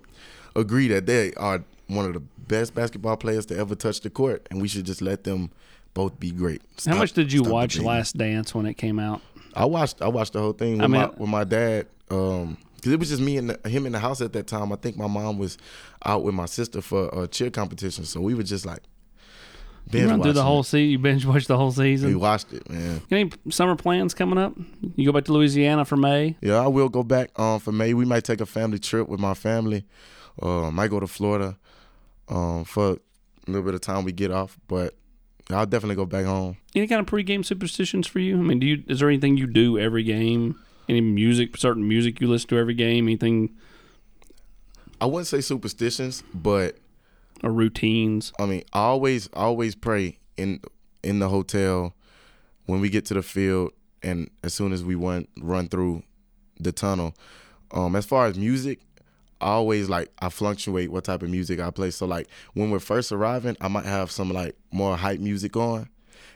agree 0.56 0.88
that 0.88 1.06
they 1.06 1.34
are 1.34 1.64
one 1.88 2.06
of 2.06 2.14
the 2.14 2.22
best 2.48 2.74
basketball 2.74 3.18
players 3.18 3.46
to 3.48 3.58
ever 3.58 3.76
touch 3.76 4.00
the 4.02 4.10
court, 4.10 4.48
and 4.50 4.62
we 4.62 4.68
should 4.68 4.86
just 4.86 5.02
let 5.02 5.24
them 5.26 5.52
both 5.94 6.20
be 6.20 6.32
great. 6.32 6.62
Stop, 6.78 6.94
How 6.94 7.00
much 7.00 7.14
did 7.14 7.34
you 7.34 7.44
watch 7.44 7.78
Last 7.78 8.18
Dance 8.18 8.56
when 8.56 8.66
it 8.66 8.76
came 8.76 9.00
out? 9.00 9.22
I 9.54 9.66
watched. 9.66 10.02
I 10.02 10.08
watched 10.08 10.34
the 10.34 10.40
whole 10.40 10.54
thing 10.54 10.74
with, 10.74 10.82
I 10.84 10.88
mean, 10.88 11.02
my, 11.02 11.08
with 11.10 11.30
my 11.30 11.44
dad. 11.44 11.88
Um, 12.10 12.58
because 12.80 12.94
it 12.94 13.00
was 13.00 13.10
just 13.10 13.22
me 13.22 13.38
and 13.38 13.52
the, 13.52 13.70
him 13.70 13.86
in 13.86 13.92
the 13.92 14.00
house 14.00 14.22
at 14.22 14.34
that 14.34 14.48
time. 14.48 14.72
I 14.72 14.76
think 14.76 14.98
my 14.98 15.08
mom 15.08 15.38
was 15.38 15.58
out 16.06 16.24
with 16.24 16.36
my 16.36 16.46
sister 16.46 16.82
for 16.82 17.10
a 17.14 17.28
cheer 17.28 17.50
competition, 17.50 18.06
so 18.06 18.22
we 18.22 18.34
were 18.34 18.44
just 18.44 18.66
like 18.66 18.82
binge 19.92 20.04
you 20.04 20.10
run 20.10 20.22
through 20.22 20.34
the 20.34 20.44
whole 20.44 20.64
season. 20.64 20.90
You 20.90 21.00
binge 21.00 21.26
watched 21.26 21.48
the 21.48 21.58
whole 21.58 21.72
season. 21.72 22.10
We 22.10 22.16
watched 22.16 22.54
it, 22.54 22.70
man. 22.70 23.02
Any 23.12 23.32
summer 23.50 23.76
plans 23.76 24.14
coming 24.14 24.38
up? 24.38 24.54
You 24.96 25.06
go 25.06 25.12
back 25.12 25.26
to 25.26 25.34
Louisiana 25.34 25.86
for 25.86 25.98
May? 25.98 26.36
Yeah, 26.42 26.56
I 26.56 26.68
will 26.68 26.90
go 26.90 27.04
back 27.04 27.38
um, 27.40 27.60
for 27.60 27.72
May. 27.72 27.94
We 27.94 28.06
might 28.06 28.24
take 28.24 28.42
a 28.42 28.46
family 28.46 28.80
trip 28.80 29.08
with 29.08 29.20
my 29.20 29.34
family. 29.34 29.86
Uh, 30.42 30.72
might 30.72 30.90
go 30.90 31.00
to 31.00 31.08
Florida 31.08 31.58
um, 32.30 32.64
for 32.64 32.92
a 32.92 32.98
little 33.48 33.64
bit 33.64 33.74
of 33.74 33.82
time 33.82 34.06
we 34.06 34.12
get 34.12 34.32
off, 34.32 34.58
but 34.68 34.96
I'll 35.50 35.66
definitely 35.66 35.96
go 35.96 36.06
back 36.06 36.26
home. 36.26 36.58
Any 36.76 36.88
kind 36.88 37.02
of 37.02 37.08
pregame 37.08 37.44
superstitions 37.44 38.08
for 38.08 38.20
you? 38.20 38.38
I 38.38 38.42
mean, 38.42 38.60
do 38.60 38.68
you 38.68 38.84
is 38.88 39.00
there 39.00 39.10
anything 39.10 39.38
you 39.38 39.48
do 39.48 39.80
every 39.80 40.04
game? 40.04 40.60
Any 40.90 41.02
music, 41.02 41.56
certain 41.56 41.88
music 41.88 42.20
you 42.20 42.28
listen 42.28 42.50
to 42.50 42.58
every 42.58 42.74
game? 42.74 43.08
Anything? 43.08 43.56
I 45.00 45.06
wouldn't 45.06 45.28
say 45.28 45.40
superstitions, 45.40 46.24
but 46.34 46.78
or 47.44 47.52
routines? 47.52 48.34
I 48.40 48.48
mean, 48.48 48.64
I 48.74 48.80
always 48.80 49.30
always 49.34 49.76
pray 49.76 50.18
in 50.36 50.62
in 51.04 51.20
the 51.20 51.30
hotel 51.30 51.94
when 52.66 52.82
we 52.82 52.90
get 52.90 53.06
to 53.06 53.14
the 53.14 53.22
field 53.22 53.72
and 54.02 54.30
as 54.44 54.54
soon 54.54 54.74
as 54.74 54.84
we 54.84 54.96
run 54.96 55.28
run 55.40 55.68
through 55.68 56.04
the 56.60 56.72
tunnel. 56.72 57.14
Um, 57.72 57.96
as 57.96 58.06
far 58.06 58.26
as 58.26 58.38
music, 58.38 58.80
I 59.40 59.50
always 59.50 59.90
like 59.90 60.12
I 60.20 60.30
fluctuate 60.30 60.92
what 60.92 61.04
type 61.04 61.22
of 61.22 61.30
music 61.30 61.60
I 61.60 61.70
play. 61.70 61.92
So 61.92 62.08
like 62.08 62.28
when 62.54 62.72
we're 62.72 62.80
first 62.80 63.12
arriving, 63.12 63.58
I 63.62 63.68
might 63.68 63.86
have 63.86 64.10
some 64.12 64.32
like 64.32 64.56
more 64.72 64.98
hype 64.98 65.20
music 65.20 65.56
on, 65.56 65.88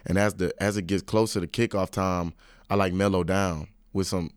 and 0.06 0.18
as 0.18 0.36
the 0.36 0.54
as 0.62 0.78
it 0.78 0.88
gets 0.88 1.02
closer 1.02 1.42
to 1.42 1.48
kickoff 1.48 1.89
time, 1.89 2.34
I 2.70 2.76
like 2.76 2.94
mellow 2.94 3.24
down 3.24 3.68
with 3.94 4.08
some. 4.08 4.30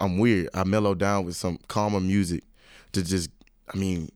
I'm 0.00 0.18
weird. 0.18 0.48
I 0.54 0.64
mellow 0.64 0.94
down 0.94 1.24
with 1.24 1.36
some 1.36 1.58
calmer 1.68 2.00
music 2.00 2.44
to 2.92 3.02
just. 3.02 3.30
I 3.72 3.78
mean, 3.78 4.10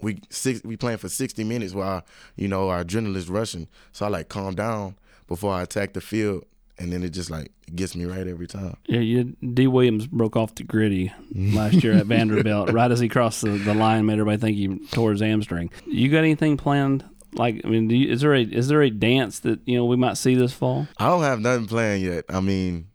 we 0.00 0.20
six 0.30 0.62
we 0.64 0.76
playing 0.76 0.98
for 0.98 1.08
60 1.08 1.44
minutes 1.44 1.74
while 1.74 2.04
you 2.36 2.48
know 2.48 2.68
our 2.68 2.84
adrenaline's 2.84 3.28
rushing. 3.28 3.68
So 3.92 4.06
I 4.06 4.08
like 4.08 4.28
calm 4.28 4.54
down 4.54 4.96
before 5.26 5.52
I 5.52 5.62
attack 5.62 5.92
the 5.92 6.00
field, 6.00 6.44
and 6.78 6.92
then 6.92 7.02
it 7.02 7.10
just 7.10 7.30
like 7.30 7.52
gets 7.74 7.94
me 7.94 8.04
right 8.04 8.26
every 8.26 8.46
time. 8.46 8.76
Yeah, 8.86 9.00
you, 9.00 9.36
Dee 9.54 9.66
Williams 9.66 10.06
broke 10.06 10.36
off 10.36 10.54
the 10.54 10.64
Griddy 10.64 11.12
last 11.34 11.82
year 11.84 11.94
at 11.94 12.06
Vanderbilt 12.06 12.70
right 12.72 12.90
as 12.90 13.00
he 13.00 13.08
crossed 13.08 13.42
the, 13.42 13.50
the 13.50 13.74
line, 13.74 14.06
made 14.06 14.14
everybody 14.14 14.38
think 14.38 14.56
he 14.56 14.88
tore 14.90 15.12
his 15.12 15.20
hamstring. 15.20 15.70
You 15.86 16.10
got 16.10 16.18
anything 16.18 16.56
planned? 16.56 17.04
Like, 17.34 17.60
I 17.64 17.68
mean, 17.68 17.90
you, 17.90 18.10
is 18.10 18.22
there 18.22 18.34
a 18.34 18.42
is 18.42 18.68
there 18.68 18.82
a 18.82 18.90
dance 18.90 19.40
that 19.40 19.60
you 19.66 19.76
know 19.76 19.84
we 19.84 19.96
might 19.96 20.16
see 20.16 20.34
this 20.34 20.52
fall? 20.52 20.88
I 20.98 21.08
don't 21.08 21.22
have 21.22 21.40
nothing 21.40 21.66
planned 21.66 22.02
yet. 22.02 22.24
I 22.28 22.40
mean, 22.40 22.88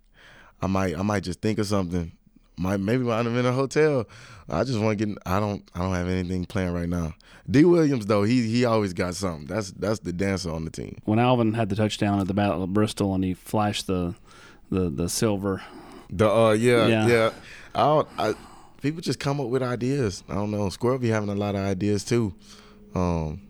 I 0.63 0.67
might 0.67 0.97
I 0.97 1.01
might 1.01 1.23
just 1.23 1.41
think 1.41 1.59
of 1.59 1.67
something. 1.67 2.11
Might 2.57 2.79
maybe 2.79 3.03
while 3.03 3.19
I'm 3.19 3.35
in 3.35 3.45
a 3.45 3.51
hotel 3.51 4.07
I 4.49 4.63
just 4.63 4.79
want 4.79 4.97
to 4.97 5.05
get. 5.05 5.17
I 5.25 5.39
don't. 5.39 5.63
I 5.73 5.79
don't 5.79 5.93
have 5.93 6.07
anything 6.07 6.45
planned 6.45 6.73
right 6.73 6.89
now. 6.89 7.13
Dee 7.49 7.65
Williams 7.65 8.05
though, 8.05 8.23
he 8.23 8.47
he 8.47 8.65
always 8.65 8.93
got 8.93 9.15
something. 9.15 9.47
That's 9.47 9.71
that's 9.71 9.99
the 9.99 10.13
dancer 10.13 10.51
on 10.51 10.65
the 10.65 10.71
team. 10.71 10.97
When 11.05 11.19
Alvin 11.19 11.53
had 11.53 11.69
the 11.69 11.75
touchdown 11.75 12.19
at 12.19 12.27
the 12.27 12.33
Battle 12.33 12.63
of 12.63 12.73
Bristol 12.73 13.13
and 13.15 13.23
he 13.23 13.33
flashed 13.33 13.87
the 13.87 14.15
the 14.69 14.89
the 14.89 15.09
silver. 15.09 15.61
The 16.09 16.29
uh 16.29 16.51
yeah 16.51 16.87
yeah. 16.87 17.07
yeah. 17.07 17.29
I, 17.75 18.03
I 18.17 18.33
people 18.81 19.01
just 19.01 19.19
come 19.19 19.39
up 19.39 19.47
with 19.47 19.63
ideas. 19.63 20.23
I 20.29 20.35
don't 20.35 20.51
know. 20.51 20.69
Squirrel 20.69 20.99
be 20.99 21.09
having 21.09 21.29
a 21.29 21.35
lot 21.35 21.55
of 21.55 21.61
ideas 21.61 22.03
too. 22.03 22.33
Um, 22.93 23.41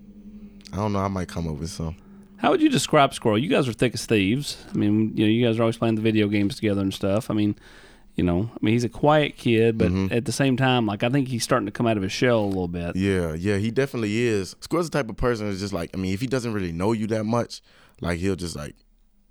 I 0.72 0.78
don't 0.78 0.94
know. 0.94 1.00
I 1.00 1.08
might 1.08 1.28
come 1.28 1.48
up 1.48 1.56
with 1.56 1.70
some. 1.70 1.98
How 2.44 2.52
would 2.52 2.62
you 2.62 2.68
describe 2.68 3.14
Squirrel? 3.14 3.38
You 3.38 3.48
guys 3.48 3.70
are 3.70 3.74
thick 3.74 3.94
as 3.94 4.06
thieves. 4.06 4.58
I 4.70 4.78
mean, 4.78 5.16
you 5.16 5.24
know, 5.24 5.32
you 5.32 5.48
guys 5.48 5.58
are 5.58 5.62
always 5.62 5.78
playing 5.78 5.96
the 5.96 6.02
video 6.02 6.28
games 6.28 6.58
together 6.58 6.82
and 6.82 6.94
stuff. 6.94 7.32
I 7.32 7.34
mean, 7.34 7.56
you 8.16 8.24
know, 8.26 8.52
I 8.54 8.58
mean, 8.60 8.74
he's 8.74 8.84
a 8.84 8.90
quiet 8.90 9.38
kid, 9.38 9.78
but 9.78 9.88
mm-hmm. 9.88 10.14
at 10.14 10.26
the 10.26 10.34
same 10.34 10.58
time, 10.58 10.86
like 10.86 11.04
I 11.04 11.10
think 11.10 11.30
he's 11.30 11.46
starting 11.46 11.68
to 11.68 11.72
come 11.72 11.88
out 11.88 11.96
of 11.96 12.04
his 12.04 12.12
shell 12.12 12.42
a 12.42 12.46
little 12.46 12.68
bit. 12.68 12.98
Yeah, 12.98 13.34
yeah, 13.34 13.56
he 13.60 13.72
definitely 13.72 14.24
is. 14.24 14.58
Squirrel's 14.60 14.90
the 14.90 14.98
type 14.98 15.10
of 15.10 15.16
person 15.16 15.48
that's 15.48 15.62
just 15.62 15.72
like, 15.72 15.92
I 15.94 15.98
mean, 15.98 16.14
if 16.14 16.20
he 16.20 16.28
doesn't 16.28 16.52
really 16.52 16.74
know 16.74 16.92
you 16.92 17.08
that 17.08 17.24
much, 17.24 17.62
like 18.02 18.20
he'll 18.20 18.36
just 18.36 18.58
like, 18.58 18.76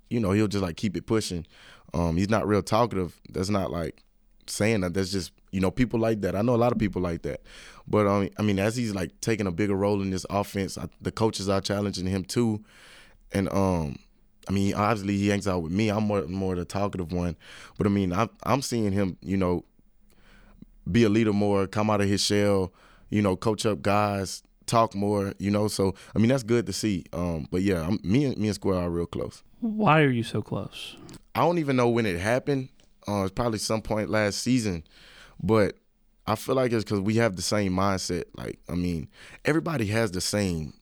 you 0.09 0.19
know, 0.19 0.31
he'll 0.31 0.47
just 0.47 0.63
like 0.63 0.75
keep 0.75 0.97
it 0.97 1.05
pushing. 1.05 1.45
Um, 1.93 2.17
he's 2.17 2.29
not 2.29 2.47
real 2.47 2.63
talkative. 2.63 3.21
That's 3.29 3.51
not 3.51 3.69
like 3.71 4.01
saying 4.47 4.81
that. 4.81 4.95
That's 4.95 5.11
just 5.11 5.33
you 5.51 5.61
know 5.61 5.69
people 5.69 5.99
like 5.99 6.21
that. 6.21 6.35
I 6.35 6.41
know 6.41 6.55
a 6.55 6.57
lot 6.57 6.71
of 6.71 6.79
people 6.79 7.03
like 7.03 7.21
that. 7.21 7.41
But 7.87 8.07
um, 8.07 8.29
I 8.39 8.41
mean, 8.41 8.57
as 8.57 8.75
he's 8.75 8.95
like 8.95 9.21
taking 9.21 9.45
a 9.45 9.51
bigger 9.51 9.75
role 9.75 10.01
in 10.01 10.09
this 10.09 10.25
offense, 10.31 10.79
I, 10.79 10.87
the 10.99 11.11
coaches 11.11 11.47
are 11.47 11.61
challenging 11.61 12.07
him 12.07 12.23
too, 12.23 12.65
and 13.33 13.51
um, 13.51 13.97
I 14.47 14.51
mean, 14.51 14.73
obviously 14.73 15.17
he 15.17 15.29
hangs 15.29 15.47
out 15.47 15.63
with 15.63 15.71
me. 15.71 15.89
I'm 15.89 16.03
more 16.03 16.23
more 16.27 16.55
the 16.55 16.65
talkative 16.65 17.11
one, 17.11 17.35
but 17.77 17.87
I 17.87 17.89
mean, 17.89 18.13
I'm 18.13 18.29
I'm 18.43 18.61
seeing 18.61 18.91
him, 18.91 19.17
you 19.21 19.37
know, 19.37 19.65
be 20.89 21.03
a 21.03 21.09
leader 21.09 21.33
more, 21.33 21.67
come 21.67 21.89
out 21.89 22.01
of 22.01 22.07
his 22.07 22.21
shell, 22.21 22.73
you 23.09 23.21
know, 23.21 23.35
coach 23.35 23.65
up 23.65 23.81
guys, 23.81 24.43
talk 24.65 24.95
more, 24.95 25.33
you 25.37 25.51
know. 25.51 25.67
So 25.67 25.95
I 26.15 26.19
mean, 26.19 26.29
that's 26.29 26.43
good 26.43 26.65
to 26.67 26.73
see. 26.73 27.05
Um, 27.13 27.47
but 27.51 27.61
yeah, 27.61 27.85
I'm, 27.87 27.99
me 28.03 28.25
and 28.25 28.37
me 28.37 28.47
and 28.47 28.55
Squirrel 28.55 28.79
are 28.79 28.89
real 28.89 29.05
close. 29.05 29.43
Why 29.59 30.01
are 30.01 30.09
you 30.09 30.23
so 30.23 30.41
close? 30.41 30.97
I 31.35 31.41
don't 31.41 31.57
even 31.57 31.75
know 31.75 31.89
when 31.89 32.05
it 32.05 32.19
happened. 32.19 32.69
Uh, 33.07 33.23
it's 33.23 33.31
probably 33.31 33.59
some 33.59 33.81
point 33.81 34.09
last 34.09 34.39
season, 34.39 34.83
but 35.41 35.75
I 36.25 36.35
feel 36.35 36.55
like 36.55 36.71
it's 36.71 36.83
because 36.83 37.01
we 37.01 37.15
have 37.15 37.35
the 37.35 37.41
same 37.41 37.73
mindset. 37.73 38.25
Like, 38.35 38.59
I 38.69 38.75
mean, 38.75 39.09
everybody 39.43 39.87
has 39.87 40.11
the 40.11 40.21
same 40.21 40.73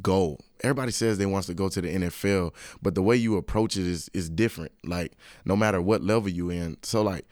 goal. 0.00 0.40
Everybody 0.62 0.92
says 0.92 1.18
they 1.18 1.26
wants 1.26 1.46
to 1.48 1.54
go 1.54 1.68
to 1.68 1.80
the 1.80 1.94
NFL, 1.94 2.54
but 2.82 2.94
the 2.94 3.02
way 3.02 3.16
you 3.16 3.36
approach 3.36 3.76
it 3.76 3.86
is 3.86 4.10
is 4.14 4.30
different. 4.30 4.72
Like, 4.84 5.12
no 5.44 5.56
matter 5.56 5.80
what 5.82 6.02
level 6.02 6.28
you 6.28 6.50
in. 6.50 6.78
So 6.82 7.02
like, 7.02 7.26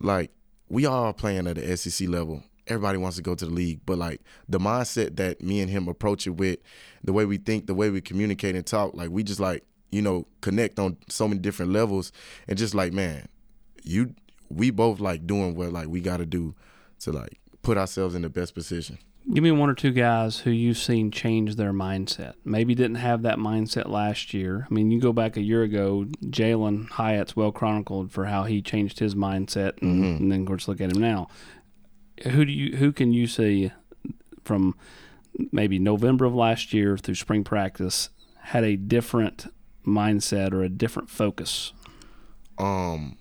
like 0.00 0.30
we 0.68 0.86
all 0.86 1.12
playing 1.12 1.46
at 1.46 1.56
the 1.56 1.76
SEC 1.76 2.08
level. 2.08 2.42
Everybody 2.66 2.96
wants 2.96 3.16
to 3.16 3.22
go 3.22 3.34
to 3.34 3.44
the 3.44 3.50
league, 3.50 3.80
but 3.84 3.98
like 3.98 4.20
the 4.48 4.58
mindset 4.58 5.16
that 5.16 5.42
me 5.42 5.60
and 5.60 5.70
him 5.70 5.88
approach 5.88 6.26
it 6.26 6.30
with, 6.30 6.60
the 7.02 7.12
way 7.12 7.24
we 7.24 7.36
think, 7.36 7.66
the 7.66 7.74
way 7.74 7.90
we 7.90 8.00
communicate 8.00 8.54
and 8.54 8.64
talk, 8.64 8.94
like 8.94 9.10
we 9.10 9.22
just 9.22 9.40
like 9.40 9.64
you 9.90 10.00
know 10.00 10.26
connect 10.40 10.78
on 10.78 10.96
so 11.08 11.28
many 11.28 11.40
different 11.40 11.72
levels, 11.72 12.12
and 12.48 12.56
just 12.56 12.74
like 12.74 12.92
man, 12.92 13.28
you 13.82 14.14
we 14.48 14.70
both 14.70 15.00
like 15.00 15.26
doing 15.26 15.54
what 15.54 15.72
like 15.72 15.88
we 15.88 16.00
got 16.00 16.18
to 16.18 16.26
do 16.26 16.54
to 17.00 17.12
like 17.12 17.40
put 17.62 17.76
ourselves 17.76 18.14
in 18.14 18.22
the 18.22 18.30
best 18.30 18.54
position. 18.54 18.98
Give 19.32 19.44
me 19.44 19.52
one 19.52 19.70
or 19.70 19.74
two 19.74 19.92
guys 19.92 20.38
who 20.40 20.50
you've 20.50 20.78
seen 20.78 21.10
change 21.10 21.54
their 21.56 21.72
mindset. 21.72 22.34
Maybe 22.44 22.74
didn't 22.74 22.96
have 22.96 23.22
that 23.22 23.38
mindset 23.38 23.88
last 23.88 24.34
year. 24.34 24.66
I 24.68 24.74
mean, 24.74 24.90
you 24.90 25.00
go 25.00 25.12
back 25.12 25.36
a 25.36 25.40
year 25.42 25.62
ago, 25.62 26.06
Jalin 26.24 26.88
Hyatt's 26.90 27.36
well 27.36 27.52
chronicled 27.52 28.10
for 28.10 28.24
how 28.26 28.44
he 28.44 28.60
changed 28.60 28.98
his 28.98 29.14
mindset, 29.14 29.80
and, 29.80 30.02
Mm-hmm. 30.02 30.22
and 30.22 30.32
then 30.32 30.40
of 30.40 30.46
course 30.46 30.66
look 30.66 30.80
at 30.80 30.92
him 30.94 31.00
now. 31.00 31.28
Who 32.24 32.44
do 32.44 32.52
you 32.52 32.76
who 32.76 32.92
can 32.92 33.12
you 33.12 33.26
see 33.26 33.70
from 34.44 34.74
maybe 35.52 35.78
November 35.78 36.24
of 36.24 36.34
last 36.34 36.72
year 36.74 36.96
through 36.98 37.14
spring 37.14 37.44
practice 37.44 38.10
had 38.40 38.64
a 38.64 38.76
different 38.76 39.46
mindset 39.86 40.52
or 40.52 40.62
a 40.62 40.68
different 40.68 41.08
focus? 41.10 41.72
Um, 42.58 43.16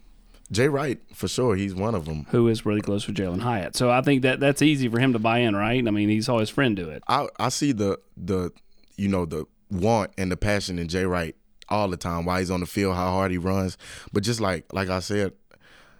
Jay 0.52 0.68
Wright 0.68 1.00
for 1.14 1.28
sure, 1.28 1.56
he's 1.56 1.74
one 1.74 1.96
of 1.96 2.06
them. 2.06 2.26
Who 2.30 2.48
is 2.48 2.66
really 2.66 2.82
close 2.82 3.08
with 3.08 3.16
Jalin 3.16 3.42
Hyatt? 3.42 3.76
So 3.76 3.90
I 3.90 4.02
think 4.02 4.22
that 4.24 4.40
that's 4.40 4.62
easy 4.62 4.90
for 4.90 5.00
him 5.00 5.14
to 5.14 5.20
buy 5.20 5.40
in, 5.40 5.56
right? 5.56 5.86
I 5.86 5.92
mean, 5.92 6.10
he 6.10 6.22
saw 6.22 6.40
his 6.40 6.50
friend 6.50 6.76
do 6.76 6.90
it. 6.90 7.04
I 7.08 7.28
I 7.40 7.50
see 7.50 7.72
the 7.72 8.00
the 8.18 8.52
you 8.98 9.08
know 9.08 9.26
the 9.26 9.46
want 9.70 10.12
and 10.18 10.32
the 10.32 10.38
passion 10.38 10.78
in 10.78 10.88
Jay 10.90 11.06
Wright 11.06 11.36
all 11.70 11.88
the 11.88 11.98
time 11.98 12.26
while 12.26 12.38
he's 12.38 12.52
on 12.52 12.60
the 12.60 12.66
field, 12.66 12.96
how 12.96 13.12
hard 13.12 13.32
he 13.32 13.38
runs. 13.38 13.78
But 14.12 14.24
just 14.24 14.42
like 14.42 14.72
like 14.74 14.90
I 14.90 15.00
said, 15.00 15.34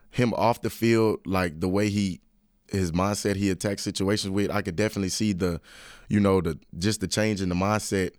him 0.10 0.34
off 0.34 0.62
the 0.62 0.70
field, 0.70 1.20
like 1.26 1.60
the 1.62 1.70
way 1.70 1.90
he 1.90 2.20
his 2.70 2.92
mindset 2.92 3.36
he 3.36 3.50
attacks 3.50 3.82
situations 3.82 4.32
with, 4.32 4.52
I 4.52 4.62
could 4.62 4.76
definitely 4.76 5.10
see 5.10 5.34
the 5.34 5.62
you 6.10 6.20
know 6.20 6.42
the 6.42 6.60
just 6.78 7.00
the 7.00 7.08
change 7.08 7.42
in 7.42 7.50
the 7.50 7.56
mindset 7.56 8.12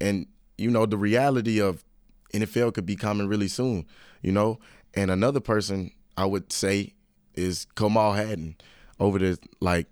and 0.00 0.26
you 0.56 0.70
know 0.70 0.86
the 0.86 0.96
reality 0.96 1.60
of 1.60 1.84
NFL 2.32 2.74
could 2.74 2.86
be 2.86 2.96
coming 2.96 3.28
really 3.28 3.48
soon, 3.48 3.86
you 4.22 4.32
know. 4.32 4.58
And 4.96 5.10
another 5.10 5.40
person 5.40 5.92
I 6.16 6.24
would 6.24 6.52
say 6.52 6.94
is 7.34 7.66
Kamal 7.76 8.12
Hadden 8.14 8.56
over 8.98 9.18
the 9.18 9.38
like 9.60 9.86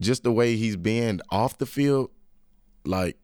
just 0.00 0.22
the 0.24 0.32
way 0.32 0.56
he's 0.56 0.76
been 0.76 1.20
off 1.30 1.58
the 1.58 1.66
field, 1.66 2.10
like 2.86 3.16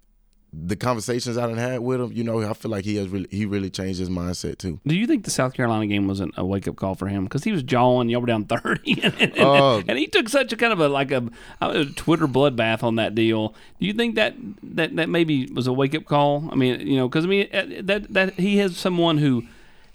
the 0.53 0.77
conversations 0.77 1.37
I 1.37 1.47
done 1.47 1.57
had 1.59 1.81
with 1.81 2.01
him, 2.01 2.13
you 2.13 2.25
know, 2.25 2.41
I 2.43 2.53
feel 2.55 2.71
like 2.71 2.85
he 2.85 2.97
has 2.97 3.09
really 3.09 3.27
he 3.31 3.47
really 3.47 3.71
changed 3.71 3.99
his 3.99 4.09
mindset 4.11 4.59
too. 4.59 4.81
Do 4.87 4.95
you 4.95 5.07
think 5.07 5.25
the 5.25 5.31
South 5.31 5.55
Carolina 5.55 5.87
game 5.87 6.07
wasn't 6.07 6.35
a 6.37 6.45
wake 6.45 6.69
up 6.69 6.77
call 6.77 6.95
for 6.95 7.09
him 7.09 7.25
because 7.25 7.45
he 7.45 7.53
was 7.53 7.63
jawing, 7.63 8.09
y'all 8.11 8.21
were 8.21 8.27
down 8.27 8.45
thirty, 8.45 9.01
and, 9.03 9.15
and, 9.21 9.33
Oh. 9.39 9.83
and 9.89 9.99
he 9.99 10.07
took 10.07 10.29
such 10.29 10.53
a 10.53 10.57
kind 10.57 10.73
of 10.75 10.81
a 10.81 10.89
like 10.89 11.11
a, 11.11 11.27
a 11.63 11.87
Twitter 11.87 12.27
bloodbath 12.27 12.83
on 12.83 12.97
that 12.97 13.15
deal. 13.15 13.55
Do 13.81 13.87
you 13.87 13.93
think 13.95 14.15
that 14.17 14.35
that 14.63 14.97
that 14.97 15.09
maybe 15.09 15.47
was 15.47 15.67
a 15.67 15.73
wake 15.73 15.95
up 15.95 16.05
call? 16.05 16.49
I 16.53 16.55
mean, 16.55 16.87
you 16.87 16.97
know, 16.97 17.09
because 17.09 17.25
I 17.25 17.29
mean 17.29 17.49
uh, 17.53 17.67
that 17.83 18.13
that 18.13 18.35
he 18.35 18.59
has 18.59 18.77
someone 18.77 19.19
who 19.19 19.45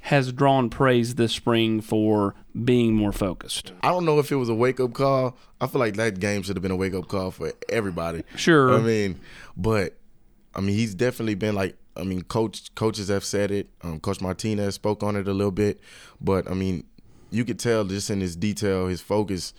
has 0.01 0.31
drawn 0.33 0.69
praise 0.69 1.15
this 1.15 1.31
spring 1.31 1.79
for 1.79 2.35
being 2.63 2.95
more 2.95 3.11
focused. 3.11 3.71
I 3.81 3.89
don't 3.89 4.05
know 4.05 4.19
if 4.19 4.31
it 4.31 4.35
was 4.35 4.49
a 4.49 4.55
wake 4.55 4.79
up 4.79 4.93
call. 4.93 5.37
I 5.59 5.67
feel 5.67 5.79
like 5.79 5.95
that 5.95 6.19
game 6.19 6.41
should 6.41 6.55
have 6.55 6.63
been 6.63 6.71
a 6.71 6.75
wake 6.75 6.93
up 6.93 7.07
call 7.07 7.31
for 7.31 7.51
everybody. 7.69 8.23
Sure. 8.35 8.73
I 8.73 8.79
mean, 8.81 9.19
but 9.55 9.97
I 10.55 10.61
mean, 10.61 10.75
he's 10.75 10.95
definitely 10.95 11.35
been 11.35 11.55
like. 11.55 11.77
I 11.97 12.03
mean, 12.03 12.21
coach 12.21 12.73
coaches 12.73 13.09
have 13.09 13.23
said 13.25 13.51
it. 13.51 13.69
Um, 13.81 13.99
coach 13.99 14.21
Martinez 14.21 14.75
spoke 14.75 15.03
on 15.03 15.17
it 15.17 15.27
a 15.27 15.33
little 15.33 15.51
bit, 15.51 15.79
but 16.21 16.49
I 16.49 16.53
mean, 16.53 16.85
you 17.31 17.43
could 17.43 17.59
tell 17.59 17.83
just 17.83 18.09
in 18.09 18.21
his 18.21 18.35
detail, 18.35 18.87
his 18.87 19.01
focus. 19.01 19.53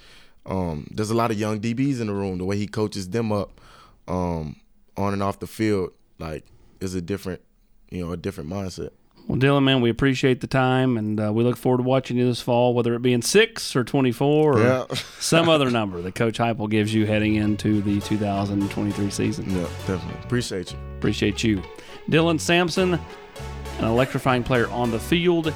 Um, 0.46 0.88
there's 0.90 1.10
a 1.10 1.14
lot 1.14 1.30
of 1.30 1.38
young 1.38 1.60
DBs 1.60 2.00
in 2.00 2.06
the 2.06 2.14
room. 2.14 2.38
The 2.38 2.44
way 2.44 2.56
he 2.56 2.66
coaches 2.66 3.10
them 3.10 3.32
up, 3.32 3.60
um, 4.08 4.56
on 4.96 5.12
and 5.12 5.22
off 5.22 5.40
the 5.40 5.46
field, 5.46 5.92
like 6.18 6.44
is 6.80 6.94
a 6.94 7.02
different, 7.02 7.42
you 7.90 8.04
know, 8.04 8.12
a 8.12 8.16
different 8.16 8.48
mindset. 8.50 8.90
Well, 9.28 9.38
Dylan, 9.38 9.62
man, 9.62 9.80
we 9.80 9.88
appreciate 9.88 10.40
the 10.40 10.46
time, 10.46 10.96
and 10.96 11.18
uh, 11.18 11.32
we 11.32 11.44
look 11.44 11.56
forward 11.56 11.78
to 11.78 11.84
watching 11.84 12.16
you 12.16 12.26
this 12.26 12.40
fall, 12.40 12.74
whether 12.74 12.94
it 12.94 13.02
be 13.02 13.12
in 13.12 13.22
six 13.22 13.74
or 13.76 13.84
twenty-four 13.84 14.58
or 14.58 14.62
Yeah. 14.62 14.84
some 15.20 15.48
other 15.48 15.70
number 15.70 16.02
that 16.02 16.14
Coach 16.14 16.38
Heupel 16.38 16.68
gives 16.68 16.92
you 16.92 17.06
heading 17.06 17.36
into 17.36 17.80
the 17.82 18.00
2023 18.00 19.10
season. 19.10 19.48
Yeah, 19.48 19.62
definitely. 19.86 20.20
Appreciate 20.24 20.72
you. 20.72 20.78
Appreciate 20.98 21.42
you. 21.44 21.62
Dylan 22.10 22.40
Sampson, 22.40 22.94
an 22.94 23.84
electrifying 23.84 24.42
player 24.42 24.68
on 24.70 24.90
the 24.90 24.98
field. 25.00 25.48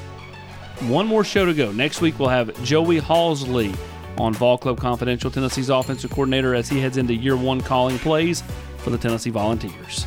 One 0.82 1.06
more 1.06 1.24
show 1.24 1.44
to 1.44 1.52
go. 1.54 1.72
Next 1.72 2.00
week, 2.00 2.18
we'll 2.18 2.28
have 2.28 2.62
Joey 2.62 3.00
Halzle 3.00 3.76
on 4.18 4.32
Vol 4.34 4.58
Club 4.58 4.78
Confidential, 4.78 5.30
Tennessee's 5.30 5.70
offensive 5.70 6.10
coordinator, 6.10 6.54
as 6.54 6.68
he 6.68 6.80
heads 6.80 6.96
into 6.98 7.14
year 7.14 7.36
one 7.36 7.60
calling 7.60 7.98
plays 7.98 8.42
for 8.78 8.90
the 8.90 8.98
Tennessee 8.98 9.30
Volunteers. 9.30 10.06